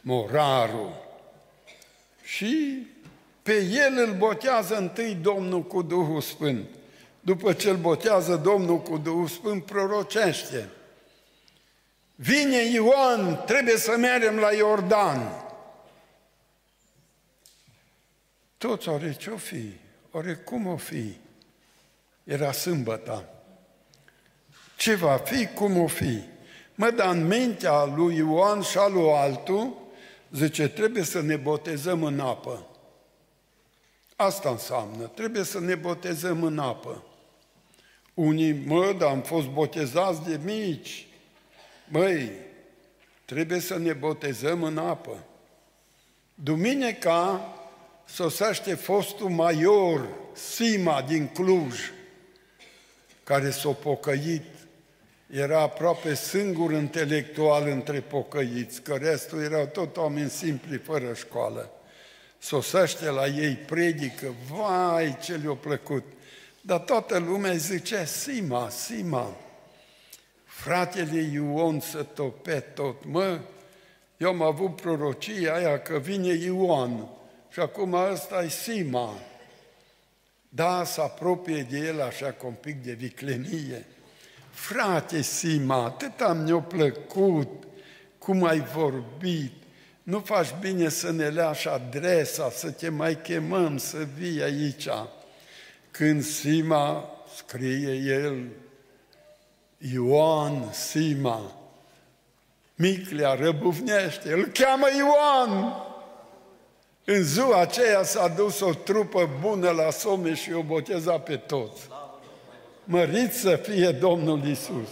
Moraru. 0.00 0.92
Și 2.22 2.86
pe 3.42 3.52
el 3.54 4.06
îl 4.06 4.14
botează 4.14 4.76
întâi 4.76 5.14
Domnul 5.14 5.62
cu 5.62 5.82
Duhul 5.82 6.20
Sfânt. 6.20 6.66
După 7.20 7.52
ce 7.52 7.70
îl 7.70 7.76
botează 7.76 8.36
Domnul 8.36 8.78
cu 8.78 8.96
Duhul 8.96 9.26
Sfânt, 9.26 9.64
prorocește. 9.64 10.68
Vine 12.20 12.62
Ioan, 12.62 13.42
trebuie 13.46 13.76
să 13.76 13.96
mergem 13.96 14.36
la 14.36 14.52
Iordan. 14.52 15.44
Toți 18.58 18.88
ori 18.88 19.16
ce-o 19.16 19.36
fi? 19.36 19.72
Ori 20.10 20.44
cum 20.44 20.66
o 20.66 20.76
fi? 20.76 21.16
Era 22.24 22.52
sâmbătă 22.52 23.28
ce 24.78 24.94
va 24.94 25.16
fi, 25.16 25.46
cum 25.46 25.78
o 25.78 25.86
fi. 25.86 26.20
Mă, 26.74 26.90
dar 26.90 27.14
în 27.14 27.26
mintea 27.26 27.84
lui 27.84 28.16
Ioan 28.16 28.62
și 28.62 28.78
a 28.78 28.86
lui 28.86 29.10
altul, 29.12 29.76
zice, 30.30 30.68
trebuie 30.68 31.02
să 31.02 31.20
ne 31.20 31.36
botezăm 31.36 32.02
în 32.02 32.20
apă. 32.20 32.66
Asta 34.16 34.48
înseamnă, 34.48 35.04
trebuie 35.06 35.42
să 35.42 35.60
ne 35.60 35.74
botezăm 35.74 36.42
în 36.42 36.58
apă. 36.58 37.02
Unii, 38.14 38.52
mă, 38.52 38.94
dar 38.98 39.10
am 39.10 39.22
fost 39.22 39.46
botezați 39.46 40.22
de 40.22 40.40
mici. 40.44 41.07
Măi, 41.88 42.30
trebuie 43.24 43.60
să 43.60 43.78
ne 43.78 43.92
botezăm 43.92 44.62
în 44.62 44.78
apă. 44.78 45.24
Duminica 46.34 47.52
sosește 48.04 48.74
fostul 48.74 49.28
major 49.28 50.08
Sima 50.32 51.02
din 51.02 51.26
Cluj, 51.26 51.78
care 53.24 53.50
s-a 53.50 53.70
pocăit, 53.70 54.44
era 55.30 55.60
aproape 55.60 56.14
singur 56.14 56.72
intelectual 56.72 57.68
între 57.68 58.00
pocăiți, 58.00 58.82
că 58.82 58.94
restul 58.94 59.42
erau 59.42 59.66
tot 59.66 59.96
oameni 59.96 60.30
simpli, 60.30 60.78
fără 60.78 61.14
școală. 61.14 61.70
Sosește 62.38 63.10
la 63.10 63.26
ei, 63.26 63.54
predică, 63.54 64.34
vai 64.50 65.18
ce 65.22 65.34
le-a 65.34 65.54
plăcut. 65.54 66.04
Dar 66.60 66.78
toată 66.78 67.18
lumea 67.18 67.52
zicea, 67.52 68.04
Sima, 68.04 68.68
Sima, 68.68 69.36
fratele 70.58 71.20
Ion 71.20 71.80
să 71.80 72.02
tope 72.02 72.60
tot, 72.60 73.04
mă, 73.04 73.40
eu 74.16 74.28
am 74.28 74.42
avut 74.42 74.80
prorocia 74.80 75.54
aia 75.54 75.78
că 75.78 75.98
vine 75.98 76.32
Ioan 76.32 77.08
și 77.50 77.60
acum 77.60 77.92
ăsta 77.92 78.42
e 78.42 78.48
Sima. 78.48 79.14
Da, 80.48 80.84
se 80.84 81.00
apropie 81.00 81.66
de 81.70 81.78
el 81.78 82.02
așa 82.02 82.32
cu 82.32 82.46
un 82.46 82.52
pic 82.52 82.82
de 82.82 82.92
viclenie. 82.92 83.86
Frate 84.50 85.22
Sima, 85.22 85.84
atât 85.84 86.34
mi-a 86.44 86.58
plăcut 86.58 87.64
cum 88.18 88.44
ai 88.44 88.60
vorbit. 88.60 89.52
Nu 90.02 90.20
faci 90.20 90.54
bine 90.60 90.88
să 90.88 91.12
ne 91.12 91.30
lași 91.30 91.68
adresa, 91.68 92.50
să 92.50 92.70
te 92.70 92.88
mai 92.88 93.20
chemăm, 93.20 93.76
să 93.76 94.06
vii 94.18 94.42
aici. 94.42 94.88
Când 95.90 96.24
Sima, 96.24 97.10
scrie 97.36 97.92
el, 97.92 98.46
Ioan 99.78 100.72
Sima, 100.72 101.52
Miclea 102.74 103.34
răbufnește, 103.34 104.32
îl 104.32 104.44
cheamă 104.44 104.86
Ioan. 104.96 105.74
În 107.04 107.22
ziua 107.22 107.60
aceea 107.60 108.02
s-a 108.02 108.28
dus 108.28 108.60
o 108.60 108.72
trupă 108.72 109.38
bună 109.40 109.70
la 109.70 109.90
some 109.90 110.34
și 110.34 110.52
o 110.52 110.62
boteza 110.62 111.18
pe 111.18 111.36
toți. 111.36 111.88
Mărit 112.84 113.32
să 113.32 113.56
fie 113.56 113.90
Domnul 113.90 114.46
Isus. 114.46 114.88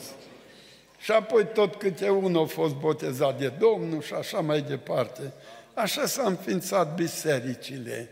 Și 0.99 1.11
apoi 1.12 1.47
tot 1.47 1.74
câte 1.74 2.09
unul 2.09 2.43
a 2.43 2.47
fost 2.47 2.74
botezat 2.74 3.39
de 3.39 3.49
Domnul 3.49 4.03
și 4.03 4.14
așa 4.14 4.41
mai 4.41 4.61
departe. 4.61 5.32
Așa 5.74 6.07
s-au 6.07 6.26
înființat 6.26 6.95
bisericile. 6.95 8.09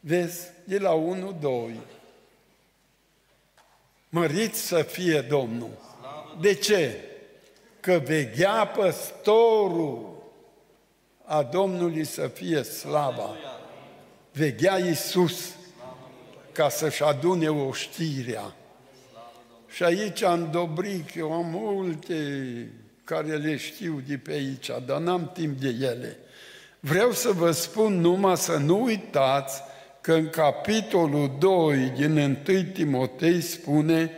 Vezi, 0.00 0.48
de 0.64 0.78
la 0.78 0.90
1, 0.90 1.36
2. 1.40 1.80
Mărit 4.12 4.54
să 4.54 4.82
fie 4.82 5.20
Domnul. 5.20 5.70
De 6.40 6.54
ce? 6.54 7.04
Că 7.80 8.02
veghea 8.04 8.66
păstorul 8.66 10.22
a 11.24 11.42
Domnului 11.42 12.04
să 12.04 12.26
fie 12.26 12.62
slava. 12.62 13.36
Veghea 14.32 14.78
Iisus 14.78 15.54
ca 16.52 16.68
să-și 16.68 17.02
adune 17.02 17.48
oștirea. 17.48 18.54
Și 19.68 19.84
aici 19.84 20.22
în 20.22 20.50
Dobric, 20.50 21.14
eu 21.14 21.32
am 21.32 21.46
multe 21.46 22.14
care 23.04 23.36
le 23.36 23.56
știu 23.56 24.02
de 24.06 24.16
pe 24.16 24.32
aici, 24.32 24.70
dar 24.86 24.98
n-am 24.98 25.30
timp 25.32 25.60
de 25.60 25.68
ele. 25.68 26.18
Vreau 26.80 27.12
să 27.12 27.30
vă 27.30 27.50
spun 27.50 28.00
numai 28.00 28.36
să 28.36 28.56
nu 28.56 28.82
uitați 28.82 29.62
că 30.10 30.16
în 30.16 30.30
capitolul 30.30 31.36
2 31.38 31.76
din 31.76 32.16
1 32.48 32.62
Timotei 32.72 33.40
spune 33.40 34.10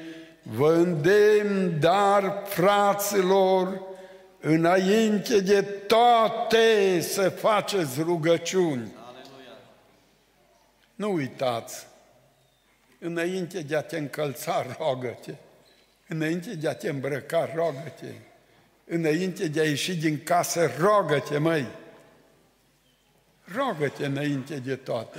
Vă 0.43 0.73
îndemn, 0.73 1.81
dar 1.81 2.43
fraților, 2.47 3.83
înainte 4.41 5.41
de 5.41 5.63
toate 5.63 7.01
să 7.01 7.29
faceți 7.29 8.03
rugăciuni. 8.03 8.93
Aleluia. 8.97 9.59
Nu 10.95 11.13
uitați, 11.13 11.87
înainte 12.99 13.61
de 13.61 13.77
a 13.77 13.83
te 13.83 13.99
încălța, 13.99 14.67
rogă-te. 14.79 15.35
Înainte 16.09 16.55
de 16.55 16.69
a 16.69 16.75
te 16.75 16.89
îmbrăca, 16.89 17.51
rogă-te. 17.55 18.13
Înainte 18.85 19.49
de 19.49 19.61
a 19.61 19.65
ieși 19.65 19.97
din 19.97 20.23
casă, 20.25 20.71
rogă-te, 20.79 21.39
măi. 21.39 21.67
Rogă-te 23.45 24.07
înainte 24.07 24.55
de 24.55 24.77
toate. 24.77 25.19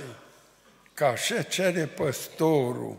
Ca 0.94 1.06
așa 1.06 1.42
cere 1.42 1.86
păstorul. 1.86 2.96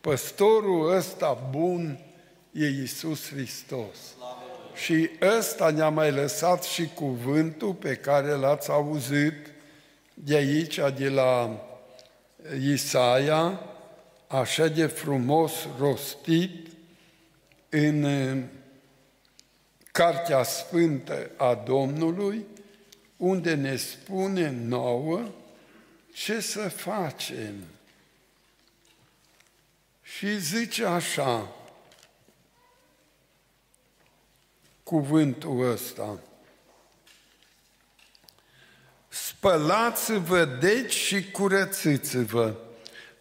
Păstorul 0.00 0.96
ăsta 0.96 1.48
bun 1.50 1.98
e 2.52 2.66
Iisus 2.66 3.28
Hristos. 3.28 3.96
Și 4.74 5.10
ăsta 5.38 5.70
ne-a 5.70 5.88
mai 5.88 6.12
lăsat 6.12 6.62
și 6.62 6.88
cuvântul 6.94 7.74
pe 7.74 7.94
care 7.94 8.30
l-ați 8.30 8.70
auzit 8.70 9.52
de 10.14 10.34
aici, 10.34 10.80
de 10.96 11.08
la 11.08 11.60
Isaia, 12.60 13.60
așa 14.26 14.66
de 14.66 14.86
frumos 14.86 15.52
rostit 15.78 16.66
în 17.68 18.06
Cartea 19.92 20.42
Sfântă 20.42 21.30
a 21.36 21.62
Domnului, 21.66 22.44
unde 23.16 23.54
ne 23.54 23.76
spune 23.76 24.50
nouă 24.50 25.20
ce 26.14 26.40
să 26.40 26.68
facem. 26.68 27.54
Și 30.02 30.38
zice 30.38 30.84
așa, 30.84 31.48
cuvântul 34.82 35.70
ăsta. 35.70 36.18
Spălați-vă 39.08 40.44
deci 40.44 40.92
și 40.92 41.30
curățiți-vă, 41.30 42.54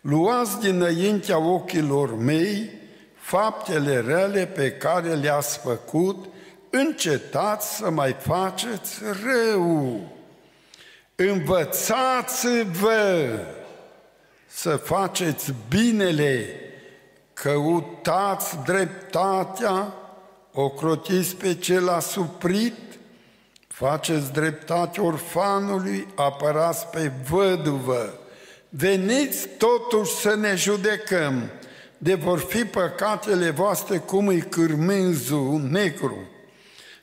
luați 0.02 0.60
dinaintea 0.60 1.38
ochilor 1.38 2.16
mei 2.16 2.70
faptele 3.16 4.00
rele 4.00 4.48
pe 4.48 4.72
care 4.72 5.16
le-ați 5.16 5.58
făcut, 5.58 6.26
încetați 6.70 7.76
să 7.76 7.90
mai 7.90 8.14
faceți 8.14 9.00
rău. 9.24 10.02
Învățați-vă 11.16 12.90
să 14.48 14.76
faceți 14.76 15.54
binele, 15.70 16.46
căutați 17.34 18.58
dreptatea, 18.66 19.94
ocrotiți 20.54 21.36
pe 21.36 21.56
cel 21.56 21.90
asuprit, 21.90 22.74
faceți 23.68 24.32
dreptate 24.32 25.02
orfanului, 25.02 26.08
apărați 26.16 26.88
pe 26.88 27.12
văduvă, 27.30 28.14
veniți 28.70 29.48
totuși 29.48 30.12
să 30.12 30.36
ne 30.36 30.56
judecăm, 30.56 31.50
de 31.98 32.14
vor 32.14 32.40
fi 32.40 32.66
păcatele 32.66 33.50
voastre 33.50 33.98
cum 33.98 34.28
îi 34.28 34.42
cârmânzul 34.42 35.62
negru, 35.70 36.18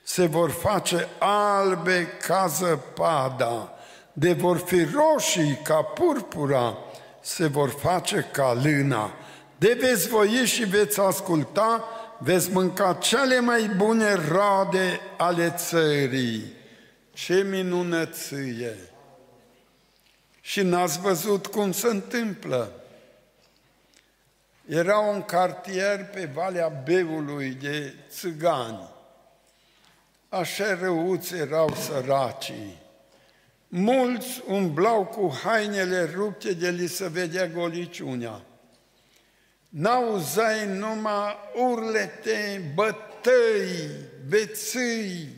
se 0.03 0.27
vor 0.27 0.51
face 0.51 1.09
albe 1.19 2.07
ca 2.27 2.47
zăpada, 2.47 3.75
de 4.21 4.33
vor 4.33 4.57
fi 4.57 4.85
roșii 4.85 5.61
ca 5.63 5.83
purpura, 5.83 6.79
se 7.21 7.47
vor 7.47 7.69
face 7.69 8.29
ca 8.33 8.61
lâna. 8.63 9.13
De 9.57 9.77
veți 9.81 10.09
voi 10.09 10.29
și 10.29 10.65
veți 10.65 11.01
asculta 11.01 11.85
veți 12.19 12.51
mânca 12.51 12.95
cele 12.95 13.41
mai 13.41 13.69
bune 13.77 14.15
rade 14.15 15.01
ale 15.17 15.55
țării. 15.57 16.53
Ce 17.13 17.35
minunăție! 17.35 18.77
Și 20.41 20.63
n-ați 20.63 21.01
văzut 21.01 21.47
cum 21.47 21.73
se 21.73 21.87
întâmplă. 21.87 22.73
Era 24.67 24.99
un 24.99 25.23
cartier 25.23 26.05
pe 26.05 26.31
Valea 26.35 26.69
Beului 26.69 27.51
de 27.51 27.95
țigani. 28.09 28.89
Așa 30.29 30.79
răuți 30.81 31.35
erau 31.35 31.75
săracii. 31.75 32.89
Mulți 33.73 34.43
umblau 34.47 35.05
cu 35.05 35.39
hainele 35.43 36.11
rupte 36.15 36.53
de 36.53 36.71
li 36.71 36.87
se 36.87 37.09
vedea 37.09 37.47
goliciunea 37.47 38.45
n-auzai 39.71 40.67
numai 40.67 41.37
urlete, 41.55 42.73
bătăi, 42.75 43.91
bețâi 44.29 45.29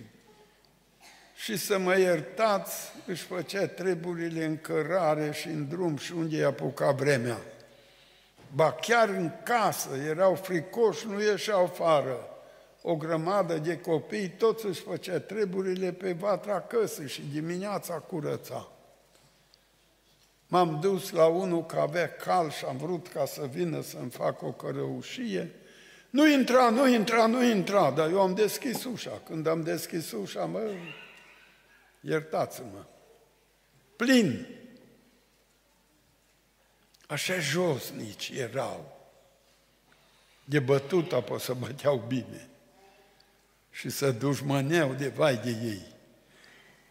și 1.34 1.56
să 1.56 1.78
mă 1.78 1.98
iertați, 1.98 2.92
își 3.06 3.22
făcea 3.22 3.66
treburile 3.66 4.44
în 4.44 4.58
cărare 4.58 5.32
și 5.32 5.48
în 5.48 5.68
drum 5.68 5.96
și 5.96 6.12
unde 6.12 6.36
i-a 6.36 6.46
apucat 6.46 6.94
vremea. 6.94 7.38
Ba 8.54 8.72
chiar 8.72 9.08
în 9.08 9.30
casă 9.42 9.88
erau 10.08 10.34
fricoși, 10.34 11.06
nu 11.06 11.22
ieșeau 11.22 11.64
afară. 11.64 12.31
O 12.82 12.96
grămadă 12.96 13.58
de 13.58 13.80
copii, 13.80 14.28
toți 14.28 14.66
își 14.66 14.80
făcea 14.80 15.20
treburile 15.20 15.92
pe 15.92 16.12
vatra 16.12 16.60
căsă 16.60 17.06
și 17.06 17.22
dimineața 17.32 17.94
curăța. 17.94 18.72
M-am 20.46 20.80
dus 20.80 21.10
la 21.10 21.26
unul 21.26 21.66
că 21.66 21.76
avea 21.76 22.12
cal 22.12 22.50
și 22.50 22.64
am 22.64 22.76
vrut 22.76 23.08
ca 23.08 23.24
să 23.24 23.46
vină 23.46 23.80
să-mi 23.80 24.10
fac 24.10 24.42
o 24.42 24.52
cărăușie. 24.52 25.54
Nu 26.10 26.28
intra, 26.28 26.70
nu 26.70 26.88
intra, 26.88 27.26
nu 27.26 27.44
intra, 27.44 27.90
dar 27.90 28.10
eu 28.10 28.20
am 28.20 28.34
deschis 28.34 28.84
ușa. 28.84 29.22
Când 29.24 29.46
am 29.46 29.62
deschis 29.62 30.12
ușa, 30.12 30.44
mă, 30.44 30.70
iertați-mă, 32.00 32.84
plin. 33.96 34.46
Așa 37.06 37.38
josnici 37.38 38.32
erau. 38.34 39.00
De 40.44 40.58
bătut 40.58 41.12
apoi 41.12 41.40
să 41.40 41.54
băteau 41.54 42.04
bine 42.08 42.51
și 43.72 43.90
să 43.90 44.10
dușmăneau 44.10 44.92
de 44.92 45.08
vai 45.08 45.36
de 45.36 45.50
ei. 45.50 45.82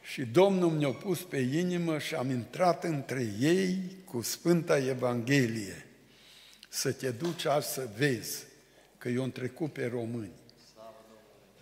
Și 0.02 0.26
Domnul 0.26 0.70
mi-a 0.70 0.92
pus 0.92 1.22
pe 1.22 1.38
inimă 1.38 1.98
și 1.98 2.16
am 2.16 2.30
intrat 2.30 2.84
între 2.84 3.34
ei 3.40 3.98
cu 4.06 4.22
Sfânta 4.22 4.78
Evanghelie. 4.78 5.86
Să 6.70 6.92
te 6.92 7.10
duci 7.10 7.46
azi 7.46 7.74
să 7.74 7.90
vezi 7.98 8.44
că 8.98 9.10
eu 9.10 9.24
am 9.24 9.32
trecut 9.32 9.74
pe 9.74 9.86
români. 9.86 10.40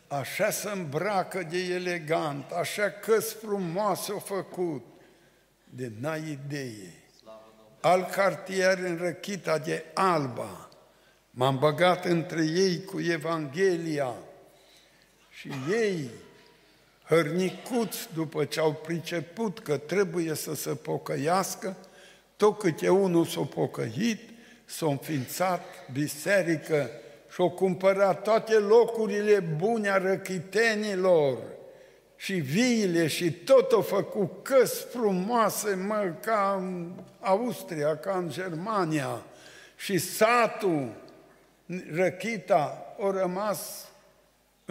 Așa 0.08 0.50
să 0.52 0.70
îmbracă 0.70 1.48
de 1.50 1.58
elegant, 1.58 2.52
așa 2.52 2.90
că 2.90 3.20
frumoase 3.20 4.12
au 4.12 4.20
făcut, 4.20 4.86
de 5.70 5.92
n-ai 6.00 6.40
idee. 6.46 6.94
Al 7.82 8.04
cartier 8.04 8.78
în 8.78 8.98
răchita 8.98 9.58
de 9.58 9.86
alba, 9.94 10.70
m-am 11.32 11.58
băgat 11.58 12.06
între 12.06 12.46
ei 12.46 12.84
cu 12.84 13.00
Evanghelia 13.00 14.16
și 15.40 15.50
ei 15.70 16.10
hărnicuți 17.04 18.10
după 18.14 18.46
ce 18.46 18.60
au 18.60 18.74
priceput 18.74 19.60
că 19.60 19.78
trebuie 19.78 20.34
să 20.34 20.56
se 20.56 20.70
pocăiască, 20.70 21.76
tot 22.36 22.58
câte 22.58 22.90
unul 22.90 23.26
s-a 23.26 23.42
pocăit, 23.42 24.20
s-a 24.66 24.86
înființat 24.86 25.64
biserică 25.92 26.90
și-a 27.34 27.50
cumpărat 27.50 28.22
toate 28.22 28.54
locurile 28.54 29.40
bune 29.40 29.90
a 29.90 29.98
răchitenilor 29.98 31.38
și 32.16 32.34
viile 32.34 33.08
și 33.08 33.32
tot 33.32 33.72
au 33.72 33.82
făcut 33.82 34.44
căs 34.44 34.86
frumoase, 34.92 35.76
mă, 35.76 36.14
ca 36.22 36.56
în 36.60 36.92
Austria, 37.20 37.98
ca 37.98 38.18
în 38.18 38.30
Germania. 38.30 39.26
Și 39.76 39.98
satul, 39.98 40.92
răchita, 41.92 42.96
au 43.00 43.12
rămas 43.12 43.89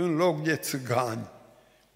în 0.01 0.17
loc 0.17 0.43
de 0.43 0.57
țigani 0.57 1.29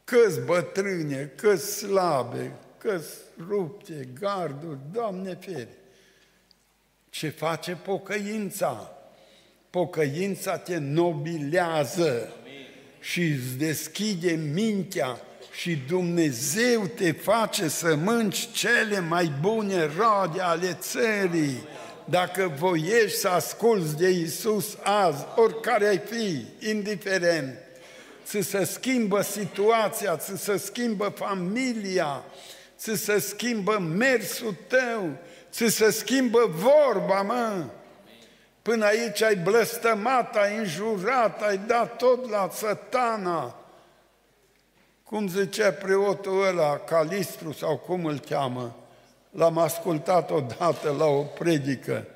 câți 0.04 0.40
bătrâne, 0.40 1.32
câți 1.36 1.76
slabe, 1.76 2.52
câți 2.78 3.08
rupte, 3.48 4.08
garduri, 4.20 4.78
Doamne 4.92 5.38
feri. 5.40 5.68
Ce 7.10 7.28
face 7.28 7.78
pocăința? 7.84 8.96
Pocăința 9.70 10.56
te 10.56 10.78
nobilează 10.78 12.28
și 13.00 13.22
îți 13.22 13.56
deschide 13.58 14.30
mintea 14.52 15.20
și 15.52 15.76
Dumnezeu 15.88 16.86
te 16.86 17.12
face 17.12 17.68
să 17.68 17.94
mânci 17.94 18.50
cele 18.52 19.00
mai 19.00 19.32
bune 19.40 19.90
roade 19.96 20.40
ale 20.40 20.76
țării. 20.80 21.62
Dacă 22.04 22.54
voiești 22.58 23.18
să 23.18 23.28
asculți 23.28 23.96
de 23.96 24.10
Isus 24.10 24.78
azi, 24.82 25.24
oricare 25.36 25.86
ai 25.86 25.98
fi, 25.98 26.46
indiferent, 26.68 27.58
ți 28.24 28.40
se 28.40 28.64
schimbă 28.64 29.20
situația, 29.20 30.16
ți 30.16 30.36
se 30.36 30.56
schimbă 30.56 31.08
familia, 31.08 32.24
ți 32.78 32.94
se 32.94 33.18
schimbă 33.18 33.78
mersul 33.78 34.54
tău, 34.66 35.10
ți 35.50 35.66
se 35.66 35.90
schimbă 35.90 36.50
vorba, 36.50 37.22
mă. 37.22 37.64
Până 38.62 38.84
aici 38.84 39.22
ai 39.22 39.36
blăstămat, 39.36 40.36
ai 40.36 40.56
înjurat, 40.56 41.42
ai 41.42 41.60
dat 41.66 41.96
tot 41.96 42.30
la 42.30 42.50
satana. 42.52 43.56
Cum 45.02 45.28
zicea 45.28 45.72
preotul 45.72 46.46
ăla, 46.46 46.78
Calistru 46.78 47.52
sau 47.52 47.76
cum 47.76 48.04
îl 48.04 48.18
cheamă, 48.18 48.76
l-am 49.30 49.58
ascultat 49.58 50.30
odată 50.30 50.94
la 50.98 51.04
o 51.06 51.22
predică, 51.22 52.06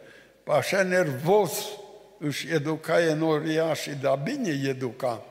așa 0.47 0.83
nervos 0.83 1.67
își 2.19 2.53
educa 2.53 3.01
enoriașii, 3.01 3.95
dar 3.95 4.21
bine 4.23 4.61
educa. 4.69 5.23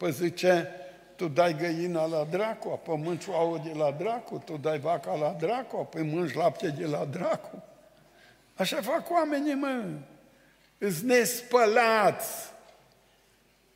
Păi 0.00 0.12
zice, 0.12 0.68
tu 1.16 1.28
dai 1.28 1.56
găina 1.56 2.06
la 2.06 2.26
dracu, 2.30 2.68
apoi 2.68 2.96
mânci 2.96 3.26
ouă 3.26 3.60
de 3.64 3.72
la 3.78 3.90
dracu, 3.90 4.42
tu 4.44 4.56
dai 4.56 4.78
vaca 4.78 5.14
la 5.14 5.36
dracu, 5.38 5.76
apoi 5.76 6.02
mânci 6.02 6.34
lapte 6.34 6.68
de 6.68 6.86
la 6.86 7.04
dracu. 7.04 7.62
Așa 8.54 8.80
fac 8.80 9.10
oamenii, 9.10 9.54
mă. 9.54 9.84
Îți 10.78 11.04
nespălați. 11.04 12.52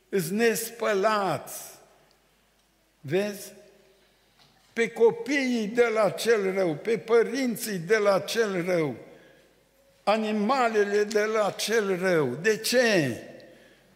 Îți 0.09 0.33
nespălați. 0.33 1.61
Vezi? 3.01 3.51
Pe 4.73 4.89
copiii 4.89 5.67
de 5.67 5.85
la 5.93 6.09
cel 6.09 6.53
rău, 6.53 6.75
pe 6.75 6.97
părinții 6.97 7.77
de 7.77 7.97
la 7.97 8.19
cel 8.19 8.65
rău, 8.65 8.95
animalele 10.03 11.03
de 11.03 11.23
la 11.23 11.51
cel 11.51 11.99
rău. 11.99 12.27
De 12.27 12.57
ce? 12.57 13.17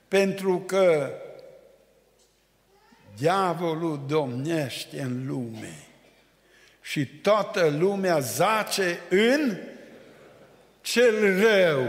Pentru 0.07 0.59
că 0.59 1.13
Diavolul 3.19 4.01
domnește 4.07 5.01
în 5.01 5.27
lume 5.27 5.87
și 6.81 7.05
toată 7.05 7.75
lumea 7.79 8.19
zace 8.19 8.99
în 9.09 9.57
cel 10.81 11.41
rău. 11.41 11.85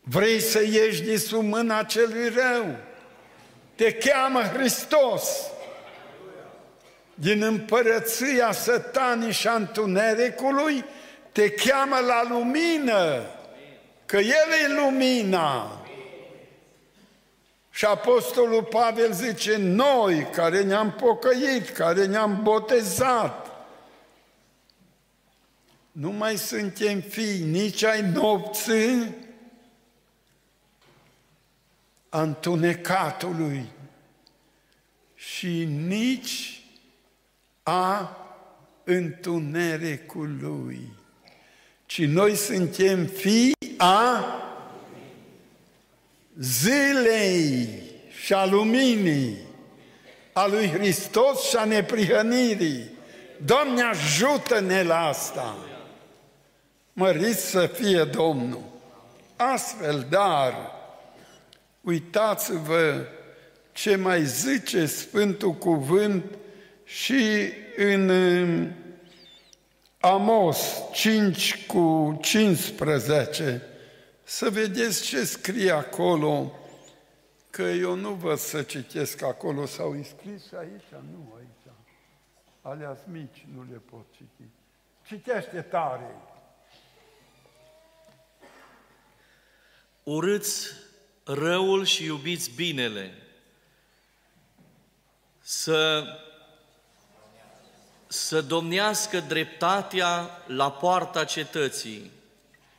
Vrei 0.00 0.40
să 0.40 0.62
ieși 0.62 1.02
din 1.02 1.18
sub 1.18 1.42
mâna 1.42 1.82
celui 1.82 2.28
rău? 2.28 2.76
Te 3.74 3.92
cheamă 3.92 4.40
Hristos 4.42 5.50
din 7.14 7.42
împărăția 7.42 8.52
sătanii 8.52 9.32
și 9.32 9.48
a 9.48 9.54
întunericului, 9.54 10.84
te 11.32 11.50
cheamă 11.50 11.98
la 11.98 12.22
lumină, 12.28 13.26
că 14.06 14.16
El 14.16 14.50
e 14.64 14.80
lumina. 14.80 15.85
Și 17.76 17.84
Apostolul 17.84 18.62
Pavel 18.62 19.12
zice, 19.12 19.56
noi 19.56 20.26
care 20.32 20.62
ne-am 20.62 20.92
pocăit, 20.92 21.68
care 21.68 22.06
ne-am 22.06 22.42
botezat, 22.42 23.66
nu 25.92 26.10
mai 26.10 26.36
suntem 26.36 27.00
fii 27.00 27.42
nici 27.42 27.82
ai 27.82 28.10
nopții, 28.10 29.14
a 32.08 32.22
întunecatului 32.22 33.64
și 35.14 35.64
nici 35.64 36.62
a 37.62 38.16
întunericului, 38.84 40.92
ci 41.86 42.04
noi 42.04 42.34
suntem 42.34 43.06
fii 43.06 43.52
a 43.76 44.24
zilei 46.38 47.68
și 48.24 48.32
a 48.34 48.44
luminii, 48.46 49.36
a 50.32 50.46
lui 50.46 50.68
Hristos 50.68 51.48
și 51.48 51.56
a 51.56 51.64
neprihănirii. 51.64 52.90
Doamne, 53.44 53.82
ajută-ne 53.82 54.82
la 54.82 55.06
asta! 55.06 55.56
Măriți 56.92 57.50
să 57.50 57.66
fie 57.66 58.04
Domnul! 58.04 58.62
Astfel, 59.36 60.06
dar, 60.10 60.54
uitați-vă 61.80 63.06
ce 63.72 63.96
mai 63.96 64.24
zice 64.24 64.86
Sfântul 64.86 65.52
Cuvânt 65.52 66.24
și 66.84 67.52
în 67.76 68.10
Amos 70.00 70.58
5 70.92 71.66
cu 71.66 72.18
15, 72.22 73.62
să 74.28 74.50
vedeți 74.50 75.02
ce 75.02 75.24
scrie 75.24 75.70
acolo, 75.70 76.52
că 77.50 77.62
eu 77.62 77.94
nu 77.94 78.12
văd 78.12 78.38
să 78.38 78.62
citesc 78.62 79.22
acolo, 79.22 79.66
sau 79.66 80.02
scris 80.02 80.52
aici, 80.52 80.90
nu 80.90 81.34
aici. 81.36 81.74
Alea 82.60 82.98
mici 83.04 83.46
nu 83.54 83.66
le 83.70 83.76
pot 83.90 84.04
citi. 84.16 84.48
Citește 85.06 85.60
tare. 85.60 86.14
Urâți 90.02 90.68
răul 91.24 91.84
și 91.84 92.04
iubiți 92.04 92.50
binele. 92.50 93.12
Să, 95.40 96.04
să 98.06 98.40
domnească 98.40 99.20
dreptatea 99.20 100.30
la 100.46 100.72
poarta 100.72 101.24
cetății 101.24 102.14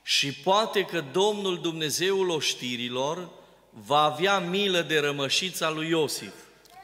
și 0.08 0.34
poate 0.34 0.82
că 0.82 1.04
Domnul 1.12 1.62
Dumnezeul 1.62 2.30
oștirilor 2.30 3.30
va 3.70 3.98
avea 3.98 4.40
milă 4.40 4.82
de 4.82 5.00
rămășița 5.00 5.70
lui 5.70 5.90
Iosif. 5.90 6.34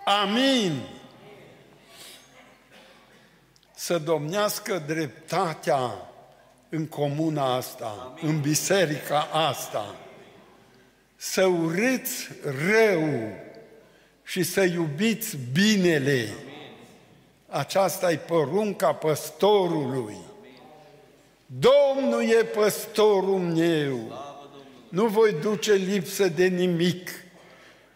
Amin! 0.06 0.82
să 3.76 3.98
domnească 3.98 4.84
dreptatea 4.88 6.10
în 6.70 6.88
comuna 6.88 7.56
asta, 7.56 8.16
Amin. 8.20 8.36
în 8.36 8.42
biserica 8.42 9.28
asta, 9.32 9.96
să 11.16 11.46
urâți 11.46 12.30
rău 12.42 13.34
și 14.24 14.44
să 14.44 14.64
iubiți 14.64 15.38
binele. 15.52 16.30
Amin. 16.30 16.54
Aceasta 17.48 18.12
e 18.12 18.18
porunca 18.18 18.94
păstorului. 18.94 20.18
Domnul 21.60 22.24
e 22.24 22.43
păstorul 22.43 23.39
meu, 23.39 23.99
nu 24.89 25.06
voi 25.06 25.36
duce 25.41 25.74
lipsă 25.74 26.28
de 26.28 26.45
nimic. 26.45 27.10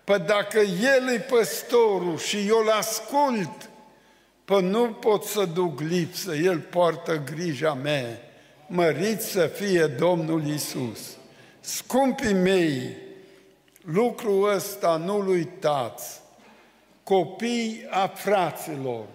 Păi 0.03 0.19
dacă 0.19 0.59
El 0.59 1.13
e 1.13 1.19
păstorul 1.19 2.17
și 2.17 2.47
eu 2.47 2.57
îl 2.57 2.69
ascult, 2.69 3.69
păi 4.45 4.61
nu 4.61 4.89
pot 4.91 5.23
să 5.23 5.45
duc 5.45 5.79
lipsă, 5.79 6.35
El 6.35 6.59
poartă 6.59 7.23
grija 7.33 7.73
mea. 7.73 8.21
Mărit 8.67 9.21
să 9.21 9.47
fie 9.47 9.85
Domnul 9.85 10.45
Isus. 10.45 11.17
Scumpii 11.59 12.33
mei, 12.33 12.95
lucrul 13.81 14.53
ăsta 14.53 15.01
nu-l 15.05 15.27
uitați. 15.27 16.21
Copii 17.03 17.87
a 17.89 18.07
fraților, 18.07 19.05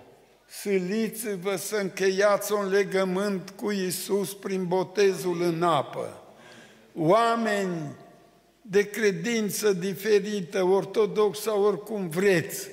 siliți-vă 0.61 1.57
să 1.57 1.77
încheiați 1.77 2.53
un 2.53 2.69
legământ 2.69 3.51
cu 3.51 3.71
Isus 3.71 4.35
prin 4.35 4.67
botezul 4.67 5.43
în 5.43 5.63
apă. 5.63 6.23
Oameni 6.95 7.97
de 8.63 8.83
credință 8.91 9.73
diferită, 9.73 10.65
ortodox 10.65 11.41
sau 11.41 11.63
oricum 11.63 12.09
vreți, 12.09 12.69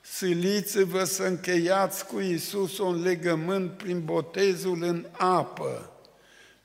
siliți-vă 0.00 1.04
să 1.04 1.22
încheiați 1.22 2.06
cu 2.06 2.20
Isus 2.20 2.78
un 2.78 3.02
legământ 3.02 3.70
prin 3.70 4.04
botezul 4.04 4.82
în 4.82 5.06
apă, 5.12 5.90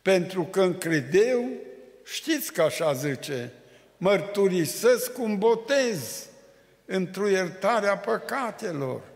pentru 0.02 0.44
că 0.44 0.62
în 0.62 0.78
credeu, 0.78 1.50
știți 2.04 2.54
că 2.54 2.62
așa 2.62 2.94
zice, 2.94 3.54
mărturisesc 3.98 5.18
un 5.18 5.38
botez 5.38 6.26
într-o 6.86 7.28
iertare 7.28 7.88
a 7.88 7.98
păcatelor. 7.98 9.11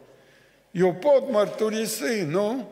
Eu 0.78 0.94
pot 0.94 1.32
mărturisi, 1.32 2.22
nu? 2.28 2.70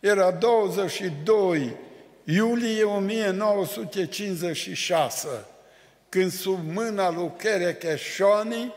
Era 0.00 0.30
22 0.30 1.76
iulie 2.24 2.84
1956, 2.84 5.28
când 6.08 6.32
sub 6.32 6.58
mâna 6.72 7.10
lui 7.10 7.32
Kerekeșoni, 7.36 8.74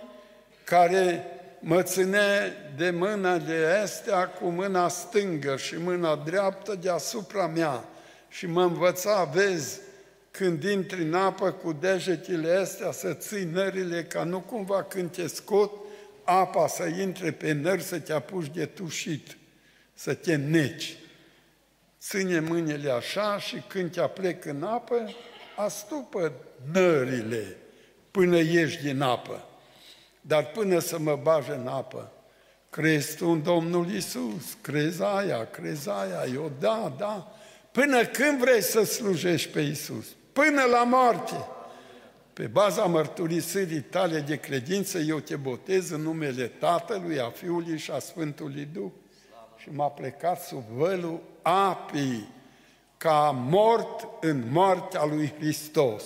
care 0.64 1.26
mă 1.60 1.82
ținea 1.82 2.51
de 2.78 2.89
mâna 2.89 3.38
de 3.38 3.66
astea 3.84 4.28
cu 4.28 4.45
mâna 4.45 4.88
stângă 4.88 5.58
și 5.58 5.76
mâna 5.78 6.16
dreaptă 6.16 6.76
deasupra 6.82 7.47
mea 7.47 7.84
și 8.30 8.47
mă 8.47 8.62
învăța, 8.62 9.30
vezi, 9.34 9.80
când 10.32 10.64
intri 10.64 11.01
în 11.01 11.14
apă 11.14 11.51
cu 11.51 11.78
degetele 11.80 12.51
astea 12.51 12.91
să 12.91 13.14
ții 13.14 13.43
nările 13.43 14.03
ca 14.03 14.24
nu 14.24 14.39
cumva 14.39 14.84
când 14.84 15.12
te 15.12 15.28
scot, 15.28 15.72
apa 16.26 16.67
să 16.67 16.84
intre 16.84 17.32
pe 17.32 17.51
nări 17.51 17.84
să 17.84 17.99
te 17.99 18.13
apuci 18.13 18.49
de 18.53 18.65
tușit, 18.65 19.38
să 19.93 20.13
te 20.13 20.36
neci. 20.36 20.97
Ține 21.99 22.39
mâinile 22.39 22.91
așa 22.91 23.39
și 23.39 23.63
când 23.67 23.91
te 23.91 24.01
aplec 24.01 24.45
în 24.45 24.63
apă, 24.63 25.15
astupă 25.55 26.34
nările 26.71 27.57
până 28.11 28.38
ieși 28.38 28.82
din 28.82 29.01
apă. 29.01 29.47
Dar 30.21 30.45
până 30.45 30.80
să 30.80 30.99
mă 30.99 31.15
bage 31.15 31.51
în 31.51 31.67
apă, 31.67 32.11
crezi 32.69 33.15
tu 33.15 33.28
în 33.28 33.43
Domnul 33.43 33.91
Isus, 33.91 34.57
crezi 34.61 35.03
aia, 35.03 35.45
crezi 35.45 35.89
aia, 35.89 36.26
eu 36.34 36.51
da, 36.59 36.95
da. 36.97 37.32
Până 37.71 38.05
când 38.05 38.39
vrei 38.39 38.61
să 38.61 38.84
slujești 38.84 39.49
pe 39.49 39.59
Isus? 39.59 40.05
Până 40.34 40.63
la 40.63 40.84
moarte. 40.84 41.47
Pe 42.36 42.47
baza 42.47 42.86
mărturisirii 42.86 43.81
tale 43.81 44.19
de 44.19 44.36
credință, 44.36 44.97
eu 44.97 45.19
te 45.19 45.36
botez 45.36 45.89
în 45.89 46.01
numele 46.01 46.47
Tatălui, 46.47 47.19
a 47.19 47.29
Fiului 47.29 47.77
și 47.77 47.91
a 47.91 47.99
Sfântului 47.99 48.67
Duh. 48.73 48.91
Și 49.57 49.69
m-a 49.71 49.88
plecat 49.88 50.41
sub 50.41 50.63
vălul 50.75 51.21
apii, 51.41 52.27
ca 52.97 53.36
mort 53.49 54.07
în 54.21 54.43
moartea 54.51 55.05
lui 55.05 55.33
Hristos, 55.39 56.03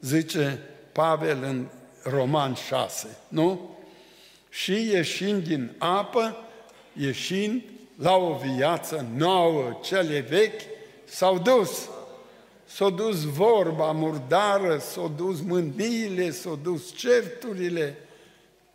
zice 0.00 0.58
Pavel 0.92 1.42
în 1.42 1.66
Roman 2.02 2.54
6, 2.54 3.16
nu? 3.28 3.76
Și 4.48 4.72
ieșind 4.72 5.46
din 5.46 5.74
apă, 5.78 6.36
ieșind 6.92 7.62
la 7.96 8.14
o 8.16 8.34
viață 8.34 9.06
nouă, 9.16 9.78
cele 9.82 10.20
vechi 10.20 10.60
s-au 11.04 11.38
dus. 11.38 11.88
S-au 12.74 12.90
dus 12.90 13.24
vorba 13.24 13.92
murdară, 13.92 14.78
s-au 14.78 15.12
dus 15.16 15.40
mâniile, 15.40 16.30
s-au 16.30 16.58
dus 16.62 16.94
certurile, 16.96 17.96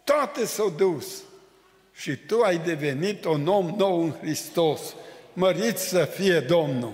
toate 0.03 0.45
s-au 0.45 0.69
dus. 0.69 1.23
Și 1.93 2.15
tu 2.15 2.41
ai 2.41 2.57
devenit 2.57 3.25
un 3.25 3.47
om 3.47 3.73
nou 3.77 4.03
în 4.03 4.11
Hristos. 4.21 4.95
Mărit 5.33 5.77
să 5.77 6.05
fie 6.05 6.39
Domnul! 6.39 6.93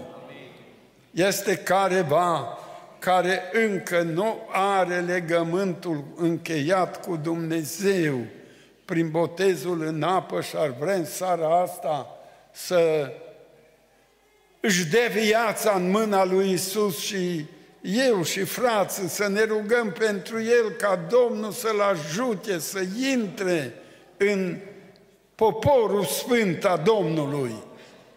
Este 1.12 1.58
careva 1.58 2.58
care 3.00 3.42
încă 3.54 4.02
nu 4.02 4.38
are 4.52 5.00
legământul 5.00 6.04
încheiat 6.16 7.06
cu 7.06 7.16
Dumnezeu 7.16 8.20
prin 8.86 9.10
botezul 9.10 9.82
în 9.82 10.04
apă 10.04 10.42
și 10.42 10.56
ar 10.56 10.76
vrea 10.80 10.96
în 10.96 11.06
seara 11.06 11.62
asta 11.62 12.08
să 12.52 13.12
își 14.62 14.86
dea 14.86 15.08
viața 15.08 15.74
în 15.76 15.90
mâna 15.90 16.26
lui 16.26 16.52
Isus 16.52 17.00
și 17.00 17.46
eu 17.82 18.24
și 18.24 18.44
frații 18.44 19.08
să 19.08 19.28
ne 19.28 19.44
rugăm 19.44 19.92
pentru 19.92 20.42
el 20.42 20.70
ca 20.70 21.08
Domnul 21.10 21.52
să-l 21.52 21.82
ajute 21.82 22.60
să 22.60 22.80
intre 23.12 23.74
în 24.18 24.58
poporul 25.36 26.06
sfânt 26.06 26.66
a 26.66 26.78
Domnului. 26.78 27.54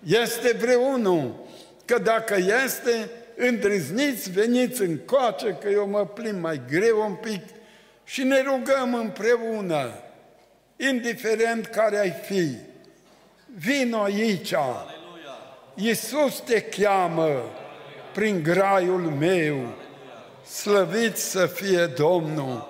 Este 0.07 0.57
vreunul 0.61 1.35
că 1.85 1.99
dacă 1.99 2.37
este, 2.65 3.11
îndrăzniți, 3.37 4.31
veniți 4.31 4.83
încoace, 4.83 5.59
că 5.61 5.69
eu 5.69 5.89
mă 5.89 6.07
plim 6.07 6.37
mai 6.37 6.61
greu 6.71 7.01
un 7.07 7.15
pic 7.15 7.43
și 8.05 8.23
ne 8.23 8.43
rugăm 8.43 8.95
împreună, 8.95 9.93
indiferent 10.77 11.67
care 11.67 11.99
ai 11.99 12.15
fi. 12.27 12.57
Vino 13.55 14.03
aici, 14.03 14.53
Aleluia. 14.53 14.94
Iisus 15.75 16.41
te 16.41 16.61
cheamă 16.61 17.43
prin 18.12 18.43
graiul 18.43 19.01
meu, 19.18 19.75
slăvit 20.47 21.16
să 21.16 21.47
fie 21.47 21.87
Domnul. 21.87 22.68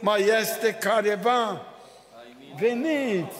Mai 0.00 0.24
este 0.40 0.72
careva? 0.80 1.66
Veniți! 2.58 3.36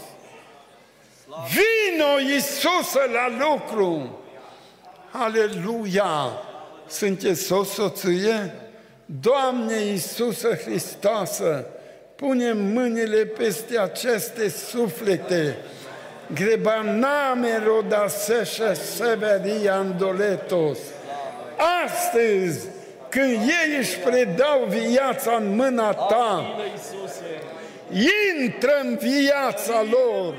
Vino 1.26 2.32
Iisusă 2.32 3.01
la 3.12 3.47
lucru! 3.47 4.18
Aleluia! 5.11 6.32
Sunteți 6.88 7.53
o 7.53 7.64
soție? 7.64 8.55
Doamne 9.07 9.76
Iisusă 9.76 10.55
Hristoasă, 10.55 11.66
pune 12.16 12.53
mâinile 12.53 13.24
peste 13.24 13.78
aceste 13.78 14.49
suflete, 14.49 15.57
grebaname 16.35 17.59
rodaseșa 17.64 18.74
severia 18.74 19.74
andoletos. 19.74 20.79
Astăzi, 21.85 22.66
când 23.09 23.31
ei 23.31 23.79
își 23.79 23.99
predau 23.99 24.66
viața 24.68 25.37
în 25.37 25.55
mâna 25.55 25.93
ta, 25.93 26.57
intră 28.41 28.79
în 28.83 28.97
viața 28.97 29.85
lor, 29.91 30.35